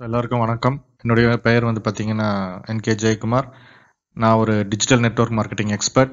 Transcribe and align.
So 0.00 0.02
எல்லாருக்கும் 0.06 0.42
வணக்கம். 0.44 0.74
என்னுடைய 1.02 1.26
பெயர் 1.44 1.66
வந்து 1.66 1.82
பார்த்தீங்கன்னா 1.84 2.26
என்கே 2.70 2.94
ஜெயக்குமார். 3.02 3.46
நான் 4.16 4.40
ஒரு 4.40 4.54
digital 4.70 5.02
network 5.04 5.36
marketing 5.38 5.72
expert 5.76 6.12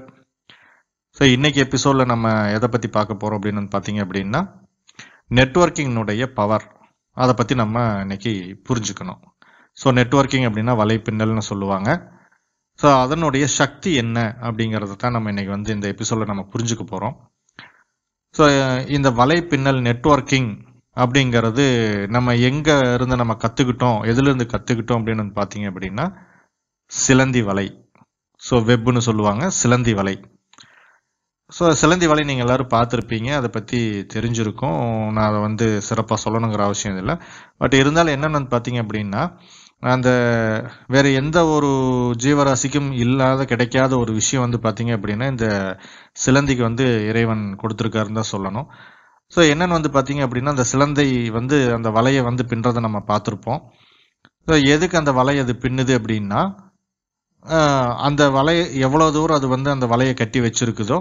so 1.17 1.23
இன்னைக்கு 1.33 1.59
எபிசோடில் 1.65 2.11
நம்ம 2.11 2.31
எதை 2.57 2.67
பற்றி 2.75 2.89
பார்க்க 2.97 3.19
போகிறோம் 3.21 3.39
அப்படின்னு 3.39 3.73
பார்த்தீங்க 3.75 4.01
அப்படின்னா 4.05 4.41
நெட்வொர்க்கிங்கினுடைய 5.39 6.29
பவர் 6.39 6.65
அதை 7.17 7.33
பற்றி 7.39 7.57
நம்ம 7.63 7.83
இன்னைக்கு 8.05 8.31
புரிஞ்சுக்கணும். 8.69 9.21
ஸோ 9.77 9.93
நெட்வொர்க்கிங் 9.99 10.47
அப்படின்னா 10.49 10.75
வலைப்பின்னல்னு 10.83 11.45
சொல்லுவாங்க. 11.51 11.89
ஸோ 12.79 12.89
அதனுடைய 13.03 13.45
சக்தி 13.59 13.93
என்ன 14.03 14.17
அப்படிங்கிறத 14.47 14.99
தான் 15.03 15.17
நம்ம 15.17 15.33
இன்னைக்கு 15.35 15.55
வந்து 15.57 15.73
இந்த 15.77 15.89
எபிசோடில் 15.95 16.31
நம்ம 16.31 16.45
புரிஞ்சுக்க 16.53 16.85
போகிறோம் 16.93 17.17
ஸோ 18.35 18.45
இந்த 18.97 19.11
வலைப்பின்னல் 19.21 19.81
நெட்வொர்க்கிங் 19.89 20.51
அப்படிங்கிறது 20.97 21.65
நம்ம 22.15 22.35
எங்க 22.49 22.69
இருந்து 22.95 23.15
நம்ம 23.21 23.35
கத்துக்கிட்டோம் 23.43 23.99
எதுல 24.11 24.29
இருந்து 24.31 24.47
கத்துக்கிட்டோம் 24.53 24.99
அப்படின்னு 24.99 25.39
பாத்தீங்க 25.39 25.67
அப்படின்னா 25.71 26.05
சிலந்தி 26.91 27.41
வலை. 27.49 27.67
ஸோ 28.41 28.55
வெப்னு 28.69 29.01
சொல்லுவாங்க 29.07 29.43
சிலந்தி 29.61 29.93
வலை. 29.99 30.15
ஸோ 31.49 31.63
சிலந்தி 31.81 32.07
வலை 32.09 32.23
நீங்கள் 32.29 32.45
எல்லாரும் 32.45 32.71
பார்த்துருப்பீங்க 32.75 33.29
அதை 33.39 33.49
பற்றி 33.55 33.79
தெரிஞ்சிருக்கும். 34.13 34.79
நான் 35.15 35.29
அதை 35.31 35.39
வந்து 35.47 35.65
சிறப்பாக 35.87 36.23
சொல்லணுங்கிற 36.25 36.63
அவசியம் 36.69 36.99
இல்லை. 37.01 37.15
பட் 37.61 37.75
இருந்தாலும் 37.81 38.15
என்னென்னு 38.17 38.53
பார்த்தீங்க 38.53 38.79
அப்படின்னா 38.85 39.23
அந்த 39.93 40.09
வேற 40.93 41.05
எந்த 41.21 41.37
ஒரு 41.53 41.69
ஜீவராசிக்கும் 42.23 42.89
இல்லாத 43.03 43.45
கிடைக்காத 43.51 43.93
ஒரு 44.03 44.11
விஷயம் 44.19 44.45
வந்து 44.45 44.59
பார்த்தீங்க 44.65 44.91
அப்படின்னா 44.97 45.25
இந்த 45.33 45.47
சிலந்திக்கு 46.25 46.63
வந்து 46.69 46.85
இறைவன் 47.09 47.43
கொடுத்துருக்காருன்னு 47.61 48.19
தான் 48.21 48.33
சொல்லணும். 48.33 48.69
ஸோ 49.33 49.39
என்னன்னு 49.51 49.77
வந்து 49.77 49.91
பார்த்தீங்க 49.95 50.21
அப்படின்னா 50.27 50.53
அந்த 50.55 50.65
சிலந்தை 50.71 51.07
வந்து 51.37 51.57
அந்த 51.77 51.89
வலையை 51.97 52.21
வந்து 52.29 52.43
பின்றதை 52.51 52.81
நம்ம 52.85 52.99
பார்த்துருப்போம். 53.11 53.61
ஸோ 54.47 54.53
எதுக்கு 54.73 54.95
அந்த 55.01 55.11
வலை 55.19 55.35
அது 55.43 55.53
பின்னுது 55.63 55.93
அப்படின்னா 55.99 56.41
அந்த 58.07 58.23
வலை 58.37 58.55
எவ்வளோ 58.87 59.05
தூரம் 59.15 59.37
அது 59.39 59.47
வந்து 59.53 59.69
அந்த 59.75 59.85
வலையை 59.93 60.13
கட்டி 60.21 60.39
வச்சிருக்குதோ 60.45 60.97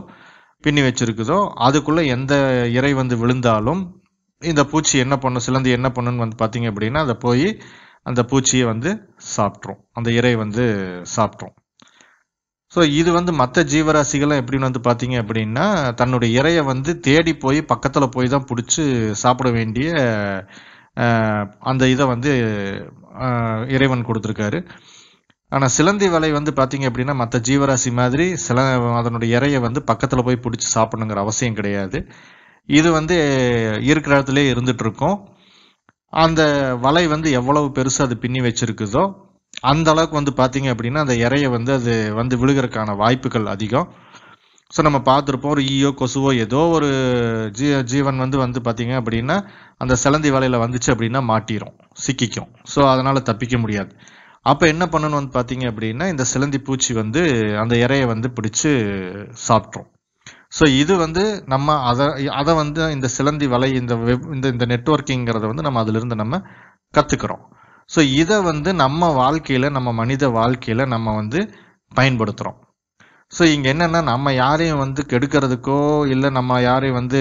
பின்னி 0.65 0.83
வச்சிருக்குதோ 0.87 1.39
அதுக்குள்ளே 1.67 2.03
எந்த 2.15 2.35
இறை 2.79 2.93
வந்து 3.01 3.15
விழுந்தாலும் 3.23 3.83
இந்த 4.43 4.63
பூச்சி 4.73 4.95
என்ன 5.05 5.15
பண்ணும் 5.25 5.45
சிலந்தி 5.47 5.71
என்ன 5.79 5.89
பண்ணுன்னு 5.97 6.25
வந்து 6.25 6.39
பார்த்தீங்க 6.43 6.71
அப்படின்னா 6.73 7.01
அதை 7.07 7.17
போய் 7.27 7.47
அந்த 8.11 8.21
பூச்சியை 8.31 8.65
வந்து 8.73 8.91
சாப்பிட்ரும். 9.35 9.81
அந்த 9.99 10.09
இறை 10.19 10.33
வந்து 10.43 10.65
சாப்பிட்ரும். 11.17 11.55
ஸோ 12.73 12.81
இது 13.01 13.11
வந்து 13.17 13.33
மற்ற 13.41 13.63
ஜீவராசிகள்லாம் 13.73 14.41
எப்படின்னு 14.43 14.69
வந்து 14.69 14.83
பார்த்தீங்க 14.87 15.17
அப்படின்னா 15.23 15.65
தன்னுடைய 16.01 16.31
இரையை 16.41 16.63
வந்து 16.73 16.91
தேடி 17.07 17.33
போய் 17.45 17.61
பக்கத்தில் 17.73 18.13
போய் 18.15 18.33
தான் 18.35 18.47
பிடிச்சி 18.51 18.83
சாப்பிட 19.23 19.49
வேண்டிய 19.59 19.89
அந்த 21.71 21.83
இதை 21.95 22.05
வந்து 22.13 22.31
இறைவன் 23.75 24.07
கொடுத்துருக்காரு. 24.09 24.59
ஆனால் 25.53 25.73
சிலந்தி 25.77 26.07
வலை 26.15 26.31
வந்து 26.37 26.53
பார்த்தீங்க 26.61 26.87
அப்படின்னா 26.91 27.15
மற்ற 27.21 27.39
ஜீவராசி 27.49 27.91
மாதிரி 28.01 28.27
சில 28.47 28.65
அதனுடைய 29.01 29.31
இறையை 29.39 29.59
வந்து 29.67 29.81
பக்கத்தில் 29.91 30.25
போய் 30.27 30.43
பிடிச்சி 30.45 30.69
சாப்பிடணுங்கிற 30.77 31.21
அவசியம் 31.25 31.59
கிடையாது. 31.59 31.99
இது 32.69 32.89
வந்து 32.99 33.17
இருக்கிற 33.91 34.13
இடத்துல 34.19 34.45
இருந்துட்டு 34.53 34.85
இருக்கும். 34.87 35.17
அந்த 36.13 36.43
வலை 36.87 37.05
வந்து 37.15 37.29
எவ்வளவு 37.41 37.69
பெருசு 37.77 38.01
அது 38.07 38.17
பின்னி 38.25 38.41
வச்சிருக்குதோ 38.47 39.05
அந்த 39.71 39.89
அளவுக்கு 39.93 40.19
வந்து 40.21 40.33
பார்த்தீங்க 40.41 40.69
அப்படின்னா 40.75 41.03
அந்த 41.05 41.15
இறைய 41.25 41.47
வந்து 41.57 41.73
அது 41.79 41.93
வந்து 42.21 42.35
விழுகிறதுக்கான 42.43 42.97
வாய்ப்புகள் 43.03 43.47
அதிகம். 43.55 43.89
ஸோ 44.73 44.81
நம்ம 44.87 44.99
பார்த்துருப்போம் 45.09 45.53
ஒரு 45.55 45.63
ஈயோ 45.73 45.91
கொசுவோ 46.01 46.31
ஏதோ 46.45 46.61
ஒரு 46.77 46.89
ஜீ 47.59 47.67
ஜீவன் 47.93 48.23
வந்து 48.25 48.37
வந்து 48.45 48.61
பார்த்தீங்க 48.67 48.95
அப்படின்னா 49.01 49.37
அந்த 49.79 49.95
சிலந்தி 50.05 50.31
வலையில் 50.37 50.63
வந்துச்சு 50.65 50.91
அப்படின்னா 50.95 51.21
மாட்டிரும் 51.33 51.75
சிக்கிக்கும். 52.05 52.51
ஸோ 52.75 52.81
அதனால் 52.93 53.27
தப்பிக்க 53.31 53.57
முடியாது. 53.59 53.93
அப்போ 54.47 54.65
என்ன 54.67 54.85
பண்ணணும் 54.93 55.19
வந்து 55.21 55.35
பார்த்தீங்க 55.39 55.65
அப்படின்னா 55.73 56.07
இந்த 56.13 56.25
சிலந்தி 56.33 56.59
பூச்சி 56.69 56.93
வந்து 56.93 57.21
அந்த 57.63 57.75
இறையை 57.85 58.07
வந்து 58.07 58.29
பிடிச்சி 58.37 58.71
சாப்பிட்ரும். 59.49 59.89
ஸோ 60.59 60.65
இது 60.83 60.95
வந்து 60.97 61.23
நம்ம 61.47 61.77
அதை 61.91 62.07
அதை 62.41 62.53
வந்து 62.55 62.83
இந்த 62.97 63.09
சிலந்தி 63.17 63.47
வலை 63.47 63.71
இந்த 63.81 63.95
வெப் 64.09 64.27
இந்த 64.37 64.49
இந்த 64.49 64.67
நெட்ஒர்க்கிங்கிறத 64.73 65.47
வந்து 65.53 65.67
நம்ம 65.69 65.81
அதிலிருந்து 65.85 66.23
நம்ம 66.23 66.41
கற்றுக்குறோம் 66.95 67.45
ஸோ 67.89 68.01
இதை 68.21 68.37
வந்து 68.51 68.71
நம்ம 68.75 69.11
வாழ்க்கையில் 69.15 69.75
நம்ம 69.77 69.93
மனித 69.93 70.29
வாழ்க்கையில் 70.39 70.91
நம்ம 70.95 71.15
வந்து 71.21 71.41
பயன்படுத்துகிறோம் 71.93 72.59
ஸோ 73.33 73.43
இங்கே 73.55 73.69
என்னன்னா 73.73 74.01
நம்ம 74.03 74.33
யாரையும் 74.35 74.81
வந்து 74.85 75.03
கெடுக்கிறதுக்கோ 75.13 75.77
இல்லை 76.15 76.29
நம்ம 76.39 76.61
யாரையும் 76.63 76.99
வந்து 77.01 77.21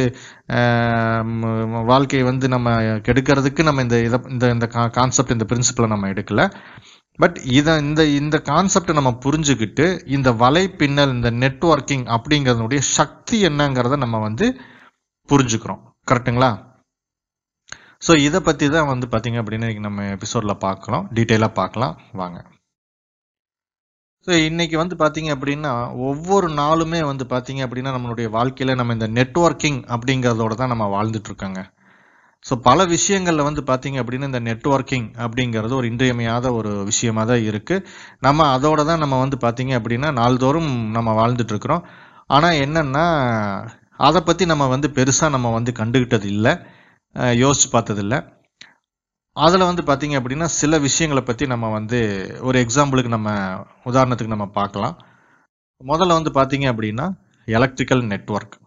வாழ்க்கையை 1.92 2.24
வந்து 2.30 2.48
நம்ம 2.56 2.74
கெடுக்கிறதுக்கு 3.08 3.62
நம்ம 3.68 3.84
இந்த 3.88 3.98
இதை 4.08 4.20
இந்த 4.30 4.48
இந்த 4.56 4.68
கான்செப்ட் 4.98 5.36
இந்த 5.36 5.46
பிரின்சிபலை 5.52 5.90
நம்ம 5.94 6.10
எடுக்கல. 6.14 6.44
பட் 7.20 7.38
இதை 7.60 7.74
இந்த 7.86 8.02
இந்த 8.20 8.38
கான்செப்டை 8.50 8.94
நம்ம 9.00 9.12
புரிஞ்சுக்கிட்டு 9.26 9.86
இந்த 10.18 10.30
வலைப்பின்னல் 10.44 11.14
இந்த 11.18 11.32
நெட்வொர்க்கிங் 11.44 12.06
அப்படிங்கிறதுனுடைய 12.16 12.82
சக்தி 12.98 13.40
என்னங்கிறத 13.50 13.98
நம்ம 14.06 14.20
வந்து 14.28 14.48
புரிஞ்சுக்கிறோம். 15.30 15.82
கரெக்ட்டுங்களா 16.08 16.52
ஸோ 18.02 18.12
இதை 18.28 18.40
பற்றி 18.46 18.66
தான் 18.76 18.90
வந்து 18.92 19.08
பார்த்தீங்க 19.12 19.38
அப்படின்னா 19.42 19.68
நம்ம 19.88 20.06
எபிசோடில் 20.16 20.62
பார்க்கலாம். 20.68 21.04
டீட்டெயிலாக 21.18 21.54
பார்க்கலாம். 21.60 21.96
வாங்க. 22.22 22.40
ஸோ 24.28 24.32
இன்னைக்கு 24.48 24.76
வந்து 24.82 24.96
பார்த்தீங்க 25.02 25.30
அப்படின்னா 25.36 25.72
ஒவ்வொரு 26.10 26.48
நாளுமே 26.62 27.00
வந்து 27.12 27.26
பார்த்தீங்க 27.34 27.62
அப்படின்னா 27.68 27.92
நம்மளுடைய 27.96 28.28
வாழ்க்கையில் 28.36 28.80
நம்ம 28.80 28.96
இந்த 28.98 29.08
நெட்வொர்க்கிங் 29.18 29.80
அப்படிங்கிறதோட 29.94 30.56
தான் 30.62 30.72
நம்ம 30.74 30.88
வாழ்ந்துட்டுருக்கோங்க 30.96 31.62
ஸோ 32.46 32.54
பல 32.68 32.86
விஷயங்களில் 32.94 33.48
வந்து 33.48 33.62
பார்த்தீங்க 33.70 33.98
அப்படின்னா 34.02 34.30
இந்த 34.32 34.42
நெட்வொர்க்கிங் 34.50 35.08
அப்படிங்கிறது 35.26 35.74
ஒரு 35.80 35.88
இன்றியமையாத 35.92 36.54
ஒரு 36.60 36.72
விஷயமாக 36.92 37.26
தான் 37.32 37.44
இருக்குது 37.50 37.86
நம்ம 38.28 38.48
அதோட 38.56 38.84
தான் 38.90 39.02
நம்ம 39.04 39.20
வந்து 39.24 39.38
பார்த்தீங்க 39.46 39.74
அப்படின்னா 39.80 40.12
நாள்தோறும் 40.22 40.72
நம்ம 40.98 41.10
வாழ்ந்துட்டுருக்குறோம் 41.22 41.84
ஆனால் 42.36 42.60
என்னென்னா 42.66 43.06
அதை 44.08 44.22
பற்றி 44.30 44.44
நம்ம 44.52 44.68
வந்து 44.76 44.90
பெருசாக 44.98 45.34
நம்ம 45.36 45.48
வந்து 45.58 45.72
கண்டுகிட்டது 45.82 46.28
இல்லை. 46.36 46.54
யோசிச்சு 47.44 47.68
பார்த்ததில்ல. 47.74 48.16
அதில் 49.38 49.70
வந்து 49.70 49.84
பார்த்தீங்க 49.90 50.16
அப்படின்னா 50.20 50.48
சில 50.60 50.78
விஷயங்களை 50.80 51.22
பற்றி 51.24 51.46
நம்ம 51.48 51.66
வந்து 51.78 52.00
ஒரு 52.48 52.58
எக்ஸாம்பிளுக்கு 52.66 53.12
நம்ம 53.18 53.30
உதாரணத்துக்கு 53.92 54.36
நம்ம 54.36 54.48
பார்க்கலாம். 54.60 54.96
முதல்ல 55.82 56.18
வந்து 56.20 56.32
பார்த்தீங்க 56.40 56.66
அப்படின்னா 56.74 57.06
எலக்ட்ரிக்கல் 57.48 58.04
நெட்வொர்க் 58.12 58.58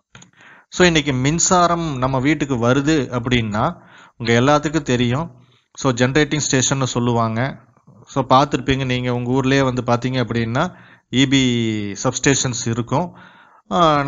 ஸோ 0.77 0.83
இன்றைக்கி 0.91 1.13
மின்சாரம் 1.25 1.85
நம்ம 2.03 2.17
வீட்டுக்கு 2.21 2.57
வருது 2.67 2.97
அப்படின்னா 3.17 3.65
உங்கள் 4.19 4.39
எல்லாத்துக்கும் 4.41 4.91
தெரியும். 4.93 5.27
ஸோ 5.83 5.87
ஜென்ரேட்டிங் 6.01 6.45
ஸ்டேஷன்னு 6.47 6.89
சொல்லுவாங்க. 6.95 7.41
ஸோ 8.15 8.21
பார்த்துருப்பீங்க. 8.33 8.85
நீங்கள் 8.93 9.17
உங்கள் 9.19 9.35
ஊர்லேயே 9.37 9.63
வந்து 9.69 9.83
பார்த்தீங்க 9.91 10.19
அப்படின்னா 10.25 10.65
இபி 11.23 11.43
சப்ஸ்டேஷன்ஸ் 12.05 12.63
இருக்கும். 12.73 13.07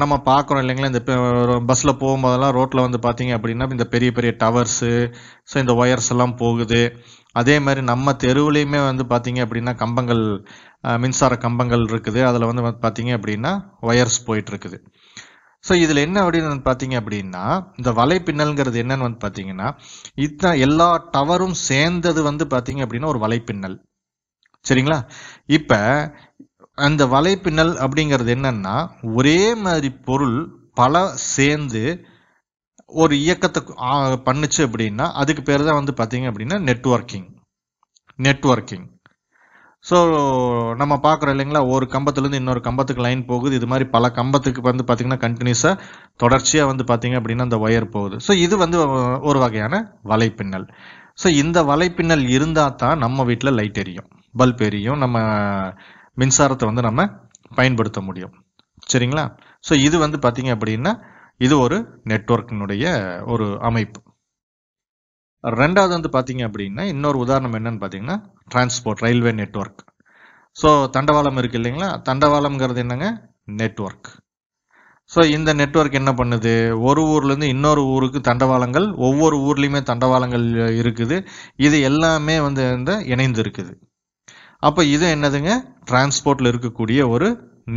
நம்ம 0.01 0.15
பார்க்குறோம் 0.29 0.63
இல்லைங்களா? 0.63 0.89
இந்த 0.93 1.03
பஸ்ஸில் 1.69 1.99
போகும்போதெல்லாம் 2.01 2.55
ரோட்டில் 2.57 2.85
வந்து 2.87 2.99
பார்த்தீங்க 3.07 3.33
அப்படின்னா 3.37 3.67
இந்த 3.77 3.87
பெரிய 3.95 4.11
பெரிய 4.17 4.31
டவர்ஸு 4.43 4.91
ஸோ 5.51 5.57
இந்த 5.63 5.75
ஒயர்ஸ் 5.83 6.11
எல்லாம் 6.15 6.35
போகுது. 6.43 6.81
அதே 7.41 7.57
மாதிரி 7.67 7.81
நம்ம 7.93 8.13
தெருவுலேயுமே 8.25 8.81
வந்து 8.91 9.05
பார்த்தீங்க 9.13 9.41
அப்படின்னா 9.47 9.73
கம்பங்கள் 9.83 10.23
மின்சார 11.05 11.35
கம்பங்கள் 11.47 11.85
இருக்குது. 11.93 12.21
அதில் 12.31 12.49
வந்து 12.51 12.65
பார்த்தீங்க 12.85 13.13
அப்படின்னா 13.19 13.53
ஒயர்ஸ் 13.91 14.19
போயிட்டுருக்குது. 14.29 14.79
ஸோ 15.65 15.75
இதில் 15.85 16.05
என்ன 16.07 16.19
அப்படின்னு 16.25 16.69
பார்த்தீங்க 16.71 16.97
அப்படின்னா 17.03 17.45
இந்த 17.81 17.91
வலைப்பின்னல்ங்கிறது 18.01 18.79
என்னன்னு 18.85 19.07
வந்து 19.09 19.23
பார்த்தீங்கன்னா 19.25 19.69
இத்தனை 20.27 20.53
எல்லா 20.67 20.89
டவரும் 21.17 21.57
சேர்ந்தது 21.69 22.23
வந்து 22.31 22.47
பார்த்தீங்க 22.55 22.83
அப்படின்னா 22.87 23.11
ஒரு 23.15 23.23
வலைப்பின்னல். 23.27 23.77
சரிங்களா? 24.65 24.99
இப்போ 25.57 25.81
அந்த 26.79 27.03
வலைப்பின்னல் 27.15 27.73
அப்படிங்கிறது 27.85 28.31
என்னன்னா 28.37 28.77
ஒரே 29.19 29.41
மாதிரி 29.65 29.91
பொருள் 30.09 30.39
பல 30.81 31.05
சேர்ந்து 31.35 31.83
ஒரு 33.03 33.15
இயக்கத்தை 33.25 33.61
பண்ணுச்சு 34.27 34.61
அப்படின்னா 34.67 35.07
அதுக்கு 35.23 35.43
பேர் 35.43 35.69
தான் 35.69 35.81
வந்து 35.81 35.95
பார்த்தீங்க 36.01 36.27
அப்படின்னா 36.33 36.59
நெட்வொர்க்கிங் 36.69 37.27
நெட்வொர்க்கிங் 38.19 38.87
ஸோ 39.85 39.97
நம்ம 40.81 40.95
பார்க்குறோம் 41.07 41.35
இல்லைங்களா 41.35 41.61
ஒரு 41.75 41.87
கம்பத்துலேருந்து 41.95 42.41
இன்னொரு 42.41 42.61
கம்பத்துக்கு 42.69 43.03
லைன் 43.07 43.23
போகுது. 43.27 43.53
இது 43.59 43.67
மாதிரி 43.73 43.87
பல 43.97 44.09
கம்பத்துக்கு 44.19 44.61
வந்து 44.69 44.85
பார்த்திங்கன்னா 44.87 45.21
கண்டினியூஸாக 45.25 45.81
தொடர்ச்சியாக 46.23 46.71
வந்து 46.71 46.85
பார்த்தீங்க 46.91 47.17
அப்படின்னா 47.21 47.47
அந்த 47.49 47.59
ஒயர் 47.67 47.87
போகுது. 47.97 48.17
ஸோ 48.27 48.35
இது 48.45 48.55
வந்து 48.65 48.79
ஒரு 49.31 49.39
வகையான 49.45 49.75
வலைப்பின்னல். 50.13 50.67
ஸோ 51.23 51.29
இந்த 51.43 51.59
வலைப்பின்னல் 51.71 52.25
இருந்தால் 52.37 52.79
தான் 52.83 52.99
நம்ம 53.05 53.25
வீட்டில் 53.25 53.57
லைட் 53.61 53.79
எரியும். 53.85 54.09
பல்ப் 54.35 54.63
எரியும். 54.69 54.99
நம்ம 54.99 55.19
மின்சாரத்தை 56.21 56.67
வந்து 56.71 56.87
நம்ம 56.89 57.07
பயன்படுத்த 57.59 58.01
முடியும். 58.01 58.35
சரிங்களா? 58.93 59.25
ஸோ 59.69 59.75
இது 59.87 59.97
வந்து 60.05 60.19
பார்த்தீங்க 60.25 60.51
அப்படின்னா 60.57 60.93
இது 61.39 61.55
ஒரு 61.59 61.77
நெட்வொர்க்கினுடைய 62.11 62.85
ஒரு 63.33 63.47
அமைப்பு. 63.69 64.01
ரெண்டாவது 65.45 65.93
வந்து 65.97 66.11
பார்த்தீங்க 66.15 66.43
அப்படின்னா 66.49 66.85
இன்னொரு 66.93 67.19
உதாரணம் 67.25 67.57
என்னன்னு 67.59 67.81
பார்த்தீங்கன்னா 67.83 68.17
டிரான்ஸ்போர்ட் 68.53 69.03
ரயில்வே 69.05 69.33
நெட்வொர்க். 69.41 69.83
ஸோ 70.57 70.69
தண்டவாளம் 70.95 71.39
இருக்கு 71.41 71.59
இல்லைங்களா? 71.61 71.89
தண்டவாளம்ங்கிறது 72.09 72.81
என்னங்க? 72.85 73.09
நெட்ஒர்க் 73.61 74.09
ஸோ 75.11 75.21
இந்த 75.37 75.51
நெட்ஒர்க் 75.55 75.99
என்ன 76.01 76.13
பண்ணுது? 76.21 76.53
ஒரு 76.89 77.03
ஊர்லேருந்து 77.13 77.49
இன்னொரு 77.55 77.83
ஊருக்கு 77.95 78.21
தண்டவாளங்கள் 78.29 78.87
ஒவ்வொரு 79.09 79.37
ஊர்லேயுமே 79.49 79.81
தண்டவாளங்கள் 79.91 80.47
இருக்குது. 80.81 81.17
இது 81.67 81.77
எல்லாமே 81.91 82.37
வந்து 82.47 82.63
இந்த 82.79 82.93
இணைந்து 83.13 83.41
இருக்குது 83.45 83.73
அப்போ 84.67 84.83
இது 84.95 85.07
என்னதுங்க? 85.17 85.53
டிரான்ஸ்போர்ட்டில் 85.91 86.51
இருக்கக்கூடிய 86.53 87.01
ஒரு 87.15 87.29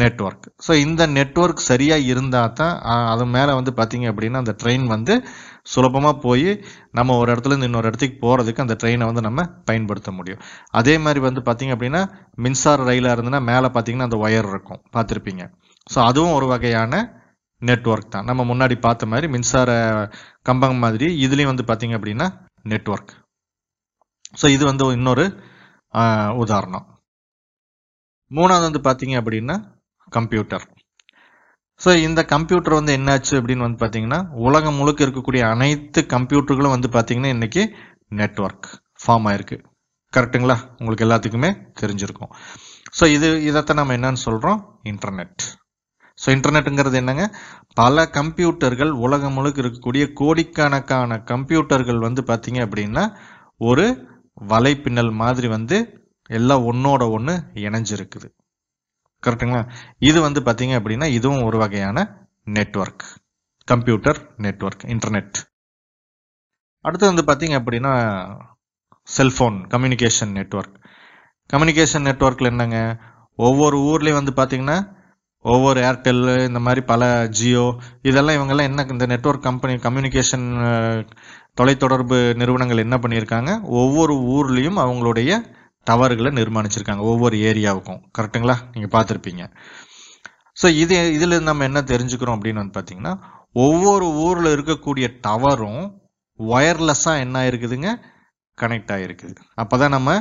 நெட்ஒர்க் 0.02 0.48
ஸோ 0.66 0.72
இந்த 0.86 1.04
நெட்ஒர்க் 1.16 1.62
சரியாக 1.70 2.08
இருந்தால் 2.12 2.54
தான் 2.60 2.74
அது 3.14 3.24
மேலே 3.36 3.52
வந்து 3.60 3.72
பார்த்தீங்க 3.80 4.06
அப்படின்னா 4.12 4.42
அந்த 4.44 4.54
ட்ரெயின் 4.62 4.86
வந்து 4.94 5.14
சுலபமாக 5.74 6.16
போய் 6.26 6.50
நம்ம 6.98 7.16
ஒரு 7.22 7.30
இடத்துல 7.34 7.54
இருந்து 7.54 7.70
இன்னொரு 7.70 7.90
இடத்துக்கு 7.90 8.18
போகிறதுக்கு 8.26 8.64
அந்த 8.66 8.76
ட்ரெயினை 8.82 9.06
வந்து 9.10 9.24
நம்ம 9.28 9.46
பயன்படுத்த 9.70 10.12
முடியும். 10.18 10.42
அதே 10.80 10.96
மாதிரி 11.06 11.22
வந்து 11.28 11.42
பார்த்தீங்க 11.48 11.76
அப்படின்னா 11.76 12.02
மின்சார 12.46 12.86
ரயிலாக 12.90 13.16
இருந்ததுன்னா 13.16 13.42
மேலே 13.52 13.70
பார்த்தீங்கன்னா 13.76 14.08
அந்த 14.10 14.20
ஒயர் 14.26 14.50
இருக்கும். 14.54 14.82
பார்த்துருப்பீங்க 14.96 15.46
ஸோ 15.88 16.00
அதுவும் 16.10 16.36
ஒரு 16.38 16.48
வகையான 16.54 16.94
நெட்ஒர்க் 17.62 18.14
தான். 18.16 18.28
நம்ம 18.30 18.42
முன்னாடி 18.52 18.76
பார்த்த 18.88 19.12
மாதிரி 19.14 19.28
மின்சார 19.36 19.70
கம்பம் 20.50 20.84
மாதிரி 20.86 21.10
இதுலேயும் 21.26 21.54
வந்து 21.54 21.68
பார்த்தீங்க 21.72 21.96
அப்படின்னா 22.00 22.28
நெட்வொர்க் 22.74 23.14
ஸோ 24.42 24.48
இது 24.56 24.64
வந்து 24.72 24.86
இன்னொரு 25.00 25.26
உதாரணம். 26.44 26.86
மூணாவது 28.32 28.68
வந்து 28.70 28.82
பார்த்தீங்க 28.88 29.16
அப்படின்னா 29.22 29.56
கம்ப்யூட்டர் 30.18 30.66
ஸோ 31.82 31.90
இந்த 32.06 32.22
கம்ப்யூட்டர் 32.34 32.78
வந்து 32.78 32.94
என்னாச்சு 32.98 33.34
அப்படின்னு 33.40 33.66
வந்து 33.66 33.80
பார்த்தீங்கன்னா 33.82 34.20
உலகம் 34.48 34.78
முழுக்க 34.80 35.06
இருக்கக்கூடிய 35.06 35.42
அனைத்து 35.54 36.00
கம்ப்யூட்டர்களும் 36.16 36.76
வந்து 36.76 36.90
பார்த்தீங்கன்னா 36.96 37.32
இன்னைக்கு 37.36 37.62
நெட்வொர்க் 38.20 38.68
ஃபார்ம் 39.02 39.28
ஆயிருக்கு. 39.30 39.58
கரெக்ட்டுங்களா 40.14 40.58
உங்களுக்கு 40.80 41.06
எல்லாத்துக்குமே 41.08 41.50
தெரிஞ்சிருக்கும். 41.82 42.32
ஸோ 43.00 43.06
இது 43.16 43.28
இதைத்தான் 43.50 43.80
நம்ம 43.82 43.96
என்னன்னு 43.98 44.22
சொல்கிறோம் 44.28 44.60
இன்டர்நெட் 44.92 45.42
ஸோ 46.18 46.28
இன்டர்நெட்டுங்கிறது 46.36 46.98
என்னங்க? 47.02 47.26
பல 47.74 48.06
கம்ப்யூட்டர்கள் 48.18 48.92
உலகம் 49.06 49.36
முழுக்க 49.38 49.62
இருக்கக்கூடிய 49.64 50.06
கோடிக்கணக்கான 50.22 51.20
கம்ப்யூட்டர்கள் 51.32 52.00
வந்து 52.08 52.24
பார்த்தீங்க 52.32 52.60
அப்படின்னா 52.68 53.04
ஒரு 53.70 53.86
வலைப்பின்னல் 54.48 55.12
மாதிரி 55.12 55.48
வந்து 55.48 55.78
எல்லாம் 56.30 56.64
ஒன்னோட 56.72 57.12
ஒன்று 57.12 57.34
இணைஞ்சிருக்குது. 57.54 58.28
கரெக்ட்டுங்களா 59.24 59.70
இது 60.00 60.22
வந்து 60.22 60.42
பார்த்தீங்க 60.42 60.74
அப்படின்னா 60.80 61.06
இதுவும் 61.06 61.44
ஒரு 61.44 61.58
வகையான 61.58 62.28
நெட்வொர்க். 62.46 63.06
Computer 63.64 64.34
network 64.38 64.84
internet. 64.84 65.34
அடுத்து 66.82 67.14
வந்து 67.14 67.24
பார்த்தீங்க 67.26 67.50
அப்படின்னா 67.50 67.94
செல்ஃபோன் 69.18 69.58
கம்யூனிகேஷன் 69.74 70.32
நெட்வொர்க். 70.32 70.78
கம்யூனிகேஷன் 71.54 72.08
நெட்வொர்க்கில் 72.10 72.46
என்னங்க? 72.46 73.00
ஒவ்வொரு 73.36 73.78
ஊர்லேயும் 73.78 74.34
வந்து 74.34 74.34
பார்த்தீங்கன்னா 74.36 74.98
ஒவ்வொரு 75.42 75.82
ஏர்டெல் 75.82 76.48
இந்த 76.48 76.60
மாதிரி 76.60 76.82
பல 76.86 77.28
ஜியோ 77.28 77.76
இதெல்லாம் 78.02 78.36
இவங்கெல்லாம் 78.36 78.62
என்ன 78.62 78.86
இந்த 78.90 79.08
நெட்ஒர்க் 79.08 79.40
கம்பெனி 79.40 79.74
கம்யூனிகேஷன் 79.76 80.48
தொலைத்தொடர்பு 81.60 82.18
நிறுவனங்கள் 82.42 82.84
என்ன 82.86 82.98
பண்ணியிருக்காங்க? 83.04 83.54
ஒவ்வொரு 83.82 84.16
ஊர்லேயும் 84.36 84.82
அவங்களுடைய 84.86 85.32
டவர்களை 85.88 86.32
நிர்மாணிச்சிருக்காங்க 86.40 87.04
ஒவ்வொரு 87.12 87.36
ஏரியாவுக்கும். 87.50 88.02
கரெக்ட்டுங்களா? 88.18 88.56
நீங்கள் 88.74 88.94
பார்த்துருப்பீங்க. 88.96 89.44
ஸோ 90.62 90.68
இது 90.84 90.96
இதில் 91.14 91.36
நம்ம 91.50 91.64
என்ன 91.64 91.82
தெரிஞ்சுக்கிறோம் 91.92 92.36
அப்படின்னு 92.38 92.62
வந்து 92.62 92.78
பார்த்தீங்கன்னா 92.78 93.14
ஒவ்வொரு 93.66 94.08
ஊரில் 94.26 94.54
இருக்கக்கூடிய 94.56 95.06
டவரும் 95.28 95.84
ஒயர்லெஸ்ஸாக 96.40 97.24
என்ன 97.26 97.36
ஆயிருக்குதுங்க? 97.44 97.92
கனெக்ட் 98.58 98.92
ஆகிருக்குது 98.96 99.34
அப்போ 99.62 99.76
தான் 99.78 99.96
நம்ம 99.96 100.12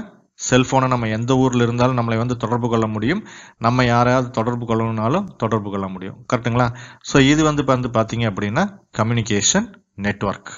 செல்ஃபோனை 0.48 0.86
நம்ம 0.92 1.08
எந்த 1.08 1.32
ஊரில் 1.42 1.64
இருந்தாலும் 1.66 1.98
நம்மளை 1.98 2.16
வந்து 2.16 2.36
தொடர்பு 2.36 2.68
கொள்ள 2.68 2.86
முடியும். 2.86 3.22
நம்ம 3.58 3.84
யாரையாவது 3.84 4.28
தொடர்பு 4.30 4.64
கொள்ளணும்னாலும் 4.70 5.26
தொடர்பு 5.42 5.70
கொள்ள 5.70 5.86
முடியும். 5.94 6.18
கரெக்ட்டுங்களா? 6.32 6.68
ஸோ 7.10 7.16
இது 7.32 7.42
வந்து 7.42 7.64
வந்து 7.64 7.90
பார்த்தீங்க 7.98 8.26
அப்படின்னா 8.32 8.64
கம்யூனிகேஷன் 8.98 9.66
நெட்வொர்க். 10.06 10.52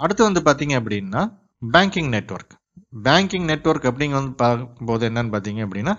அடுத்து 0.00 0.22
வந்து 0.28 0.42
பார்த்தீங்க 0.48 0.74
அப்படின்னா 0.80 1.22
பேங்கிங் 1.62 2.10
நெட்வொர்க் 2.16 2.54
பேங்கிங் 3.06 3.48
நெட்வொர்க் 3.52 3.88
அப்படிங்க 3.90 4.16
வந்து 4.20 4.34
பார்க்கும்போது 4.42 5.08
என்னன்னு 5.10 5.34
பார்த்தீங்க 5.36 5.62
அப்படின்னா 5.66 5.94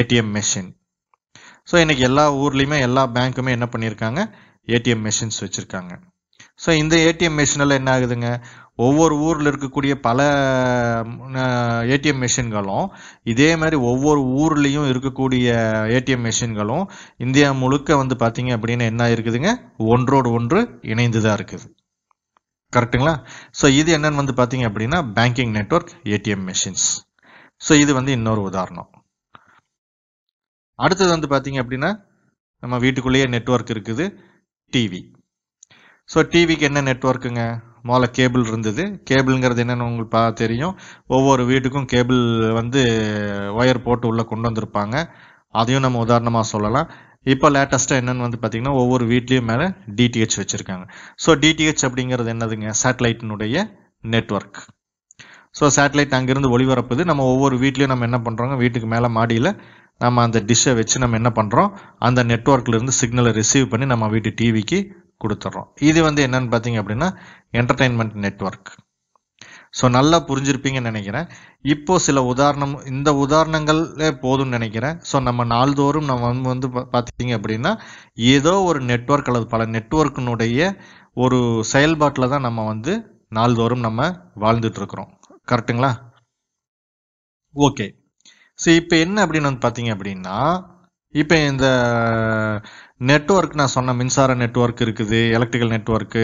ஏடிஎம் 0.00 0.30
மெஷின் 0.36 0.70
ஸோ 1.70 1.76
இன்னைக்கு 1.82 2.02
எல்லா 2.08 2.22
ஊர்லேயுமே 2.42 2.78
எல்லா 2.86 3.02
பேங்க்குமே 3.16 3.50
என்ன 3.56 3.66
பண்ணியிருக்காங்க? 3.72 4.20
ஏடிஎம் 4.68 5.04
மெஷின்ஸ் 5.06 5.38
வச்சுருக்காங்க. 5.44 5.92
ஸோ 6.64 6.70
இந்த 6.82 6.94
ஏடிஎம் 7.08 7.38
மெஷினில் 7.40 7.76
என்ன 7.78 7.90
ஆகுதுங்க? 7.96 8.28
ஒவ்வொரு 8.86 9.14
ஊரில் 9.26 9.50
இருக்கக்கூடிய 9.50 9.92
பல 10.06 10.18
ஏடிஎம் 11.94 12.22
மெஷின்களும் 12.24 12.86
இதே 13.32 13.50
மாதிரி 13.56 13.76
ஒவ்வொரு 13.90 14.20
ஊர்லேயும் 14.42 14.88
இருக்கக்கூடிய 14.92 15.48
ஏடிஎம் 15.96 16.24
மெஷின்களும் 16.28 16.84
இந்தியா 17.26 17.50
முழுக்க 17.62 17.96
வந்து 18.02 18.16
பார்த்தீங்க 18.24 18.52
அப்படின்னா 18.58 18.86
என்ன 18.92 19.08
இருக்குதுங்க 19.16 19.52
ஒன்றோடு 19.94 20.30
ஒன்று 20.38 20.62
இணைந்து 20.92 21.22
தான் 21.26 21.36
இருக்குது. 21.40 21.66
கரெக்ட்டுங்களா 22.72 23.14
ஸோ 23.60 23.66
இது 23.80 23.90
என்னன்னு 23.96 24.20
வந்து 24.22 24.34
பார்த்தீங்க 24.40 24.64
அப்படின்னா 24.70 24.98
banking 25.16 25.54
network 25.58 25.94
ATM 26.14 26.44
machines 26.50 26.88
so 27.60 27.72
இது 27.82 27.92
வந்து 27.98 28.12
இன்னொரு 28.18 28.42
உதாரணம். 28.50 28.90
அடுத்தது 30.78 31.10
வந்து 31.14 31.28
பார்த்தீங்க 31.32 31.58
அப்படின்னா 31.62 31.90
நம்ம 32.62 32.76
வீட்டுக்குள்ளேயே 32.84 33.26
நெட்வொர்க் 33.34 33.72
இருக்குது 33.74 34.04
டிவி 34.72 35.00
ஸோ 36.08 36.20
டிவிக்கு 36.32 36.64
என்ன 36.68 36.80
நெட்வொர்க்குங்க 36.90 37.42
முதல்ல 37.88 38.06
கேபிள் 38.16 38.42
இருந்தது. 38.50 38.82
கேபிள்ங்கிறது 39.10 39.62
என்னென்னு 39.64 39.86
உங்களுக்கு 39.88 40.14
பா 40.14 40.22
தெரியும். 40.40 40.74
ஒவ்வொரு 41.16 41.42
வீட்டுக்கும் 41.50 41.86
கேபிள் 41.92 42.22
வந்து 42.58 42.80
ஒயர் 43.60 43.84
போட்டு 43.86 44.08
உள்ளே 44.10 44.24
கொண்டு 44.30 44.48
வந்திருப்பாங்க. 44.48 44.96
அதையும் 45.54 45.84
நம்ம 45.86 46.00
உதாரணமாக 46.06 46.50
சொல்லலாம். 46.54 46.88
இப்போ 47.26 47.46
லேட்டஸ்ட்டாக 47.54 48.00
என்னன்னு 48.02 48.24
வந்து 48.26 48.38
பார்த்தீங்கன்னா 48.42 48.74
ஒவ்வொரு 48.82 49.04
வீட்லேயும் 49.12 49.48
மேலே 49.50 49.64
டிடிஹெச் 49.98 50.36
வச்சுருக்காங்க. 50.40 50.84
ஸோ 51.24 51.30
டிடிஹெச் 51.42 51.84
அப்படிங்கிறது 51.88 52.30
என்னதுங்க? 52.34 52.68
சேட்டலைட்டினுடைய 52.82 53.56
நெட்வொர்க் 54.14 54.60
ஸோ 55.58 55.66
சேட்டலைட் 55.76 56.16
அங்கேருந்து 56.18 56.52
ஒளிபரப்புது. 56.54 57.02
நம்ம 57.10 57.22
ஒவ்வொரு 57.32 57.56
வீட்லேயும் 57.62 57.92
நம்ம 57.92 58.06
என்ன 58.08 58.18
பண்ணுறோங்க 58.26 58.56
வீட்டுக்கு 58.56 58.88
மேலே 58.94 59.08
மாடியில் 59.18 59.50
நம்ம 60.00 60.22
அந்த 60.26 60.38
டிஷ்ஷை 60.50 60.72
வச்சு 60.78 61.02
நம்ம 61.02 61.16
என்ன 61.20 61.30
பண்ணுறோம் 61.38 61.70
அந்த 61.98 62.20
நெட்ஒர்க்ல 62.24 62.76
இருந்து 62.76 62.94
சிக்னலை 63.00 63.32
ரிசீவ் 63.40 63.66
பண்ணி 63.72 63.86
நம்ம 63.86 64.08
வீட்டு 64.08 64.30
டிவிக்கு 64.38 64.78
கொடுத்துட்றோம் 65.24 65.68
இது 65.88 66.00
வந்து 66.02 66.20
என்னன்னு 66.26 66.52
பார்த்தீங்க 66.54 66.78
அப்படின்னா 66.82 67.08
என்டர்டைன்மெண்ட் 67.60 68.14
நெட்வொர்க் 68.24 68.70
ஸோ 69.74 69.84
நல்லா 69.96 70.18
புரிஞ்சிருப்பீங்கன்னு 70.28 70.90
நினைக்கிறேன். 70.92 71.26
இப்போ 71.74 71.94
சில 72.06 72.18
உதாரணம் 72.32 72.74
இந்த 72.92 73.10
உதாரணங்களே 73.24 74.08
போதும்னு 74.24 74.56
நினைக்கிறேன். 74.58 74.96
ஸோ 75.10 75.16
நம்ம 75.28 75.44
நாள்தோறும் 75.54 76.08
நம்ம 76.12 76.48
வந்து 76.54 76.68
பார்த்தீங்க 76.96 77.34
அப்படின்னா 77.38 77.72
ஏதோ 78.34 78.54
ஒரு 78.70 78.80
நெட்வொர்க் 78.90 79.30
அல்லது 79.32 79.46
பல 79.54 79.64
நெட்வொர்க்கினுடைய 79.76 80.60
ஒரு 81.24 81.38
செயல்பாட்டில் 81.72 82.32
தான் 82.34 82.46
நம்ம 82.48 82.64
வந்து 82.72 82.92
நாள்தோறும் 83.38 83.86
நம்ம 83.86 84.00
வாழ்ந்துட்டு 84.44 84.80
இருக்கிறோம். 84.82 85.10
கரெக்ட்டுங்களா? 85.48 85.92
ஓகே. 87.54 87.86
ஸோ 88.58 88.68
இப்போ 88.80 88.94
என்ன 89.04 89.16
அப்படின்னு 89.24 89.48
வந்து 89.50 89.64
பார்த்தீங்க 89.66 89.90
அப்படின்னா 89.96 90.36
இப்போ 91.14 91.36
இந்த 91.50 91.66
நெட்வொர்க் 93.10 93.60
நான் 93.60 93.74
சொன்ன 93.76 93.94
மின்சார 94.00 94.34
நெட்வொர்க் 94.42 94.82
இருக்குது 94.86 95.20
எலக்ட்ரிக்கல் 95.36 95.72
நெட்வொர்க்கு 95.74 96.22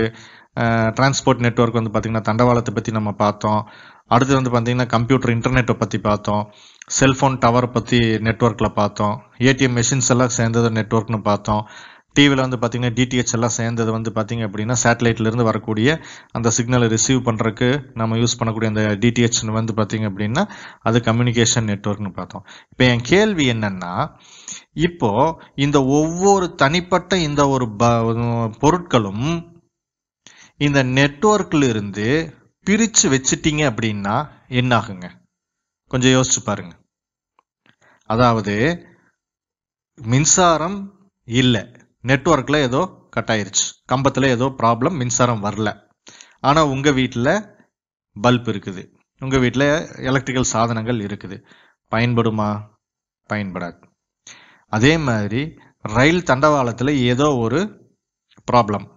டிரான்ஸ்போர்ட் 0.61 1.39
நெட்வொர்க் 1.39 1.81
வந்து 1.83 1.91
பார்த்தீங்கன்னா 1.91 2.23
தண்டவாளத்தை 2.23 2.75
பற்றி 2.75 2.93
நம்ம 2.93 3.13
பார்த்தோம். 3.13 3.69
அடுத்து 4.07 4.43
வந்து 4.43 4.51
பார்த்தீங்கன்னா 4.51 4.87
கம்ப்யூட்டர் 4.87 5.37
இன்டர்நெட்டை 5.37 5.73
பற்றி 5.73 5.99
பார்த்தோம். 5.99 6.53
செல்ஃபோன் 7.01 7.39
டவர் 7.39 7.71
பற்றி 7.71 7.99
நெட்வொர்க்கில் 7.99 8.69
பார்த்தோம். 8.69 9.23
ஏடிஎம் 9.39 9.83
மெஷின்ஸ் 9.83 10.09
எல்லாம் 10.09 10.29
சேர்ந்தது 10.29 10.71
நெட்வொர்க்னு 10.71 11.23
பார்த்தோம். 11.23 11.69
டிவியில் 12.13 12.49
வந்து 12.49 12.57
பார்த்தீங்கன்னா 12.57 12.83
டிடிஹெச் 12.83 13.33
எல்லாம் 13.33 13.49
சேர்ந்தது 13.49 13.93
வந்து 13.93 14.13
பார்த்தீங்க 14.15 14.39
அப்படின்னா 14.39 14.75
சேட்டலைட்லேருந்து 14.83 15.43
வரக்கூடிய 15.43 16.01
அந்த 16.33 16.51
சிக்னலை 16.57 16.89
ரிசீவ் 16.89 17.21
பண்ணுறதுக்கு 17.25 17.83
நம்ம 17.95 18.17
யூஸ் 18.17 18.39
பண்ணக்கூடிய 18.39 18.67
அந்த 18.67 18.81
டிடிஹெச் 18.81 19.51
வந்து 19.51 19.75
பார்த்தீங்க 19.77 20.01
அப்படின்னா 20.01 20.49
அது 20.81 20.99
கம்யூனிகேஷன் 20.99 21.61
நெட்வொர்க்னு 21.61 22.13
பார்த்தோம். 22.13 22.45
இப்போ 22.71 22.85
என் 22.85 23.01
கேள்வி 23.01 23.53
என்னென்னா 23.53 24.09
இப்போது 24.73 25.35
இந்த 25.55 25.85
ஒவ்வொரு 25.85 26.55
தனிப்பட்ட 26.55 27.17
இந்த 27.17 27.49
ஒரு 27.49 27.77
ப- 27.77 28.03
பொருட்களும் 28.61 29.55
இந்த 30.59 30.85
நெட்வொர்க்ல 30.85 31.69
இருந்து 31.69 32.35
பிரிச்சு 32.67 33.03
வச்சிட்டீங்க 33.03 33.63
அப்படின்னா 33.71 34.29
என்ன 34.49 34.79
ஆகுங்க 34.79 35.11
கொஞ்சம் 35.91 36.11
யோசிச்சு 36.11 36.45
பாருங்க. 36.45 36.75
அதாவது 38.11 38.55
மின்சாரம் 39.97 40.79
இல்லை. 41.25 41.63
நெட்ஒர்க்கில் 42.03 42.57
ஏதோ 42.57 43.09
கட் 43.11 43.31
ஆயிருச்சு 43.31 43.65
கம்பத்துல 43.93 44.27
ஏதோ 44.27 44.45
ப்ராப்ளம் 44.45 44.97
மின்சாரம் 44.97 45.45
வரல. 45.45 45.69
ஆனா 46.41 46.65
உங்க 46.65 46.91
வீட்டில் 46.91 47.33
பல்ப் 48.23 48.49
இருக்குது. 48.53 48.83
உங்க 49.21 49.39
வீட்டில் 49.39 49.67
எலக்ட்ரிக்கல் 50.11 50.53
சாதனங்கள் 50.55 50.99
இருக்குது. 51.01 51.47
பயன்படுமா? 51.91 52.49
பயன்படாது. 53.31 53.83
அதே 54.69 54.99
மாதிரி 54.99 55.59
ரயில் 55.83 56.23
தண்டவாளத்தில் 56.23 56.97
ஏதோ 56.97 57.35
ஒரு 57.35 57.61
ப்ராப்ளம் 58.53 58.95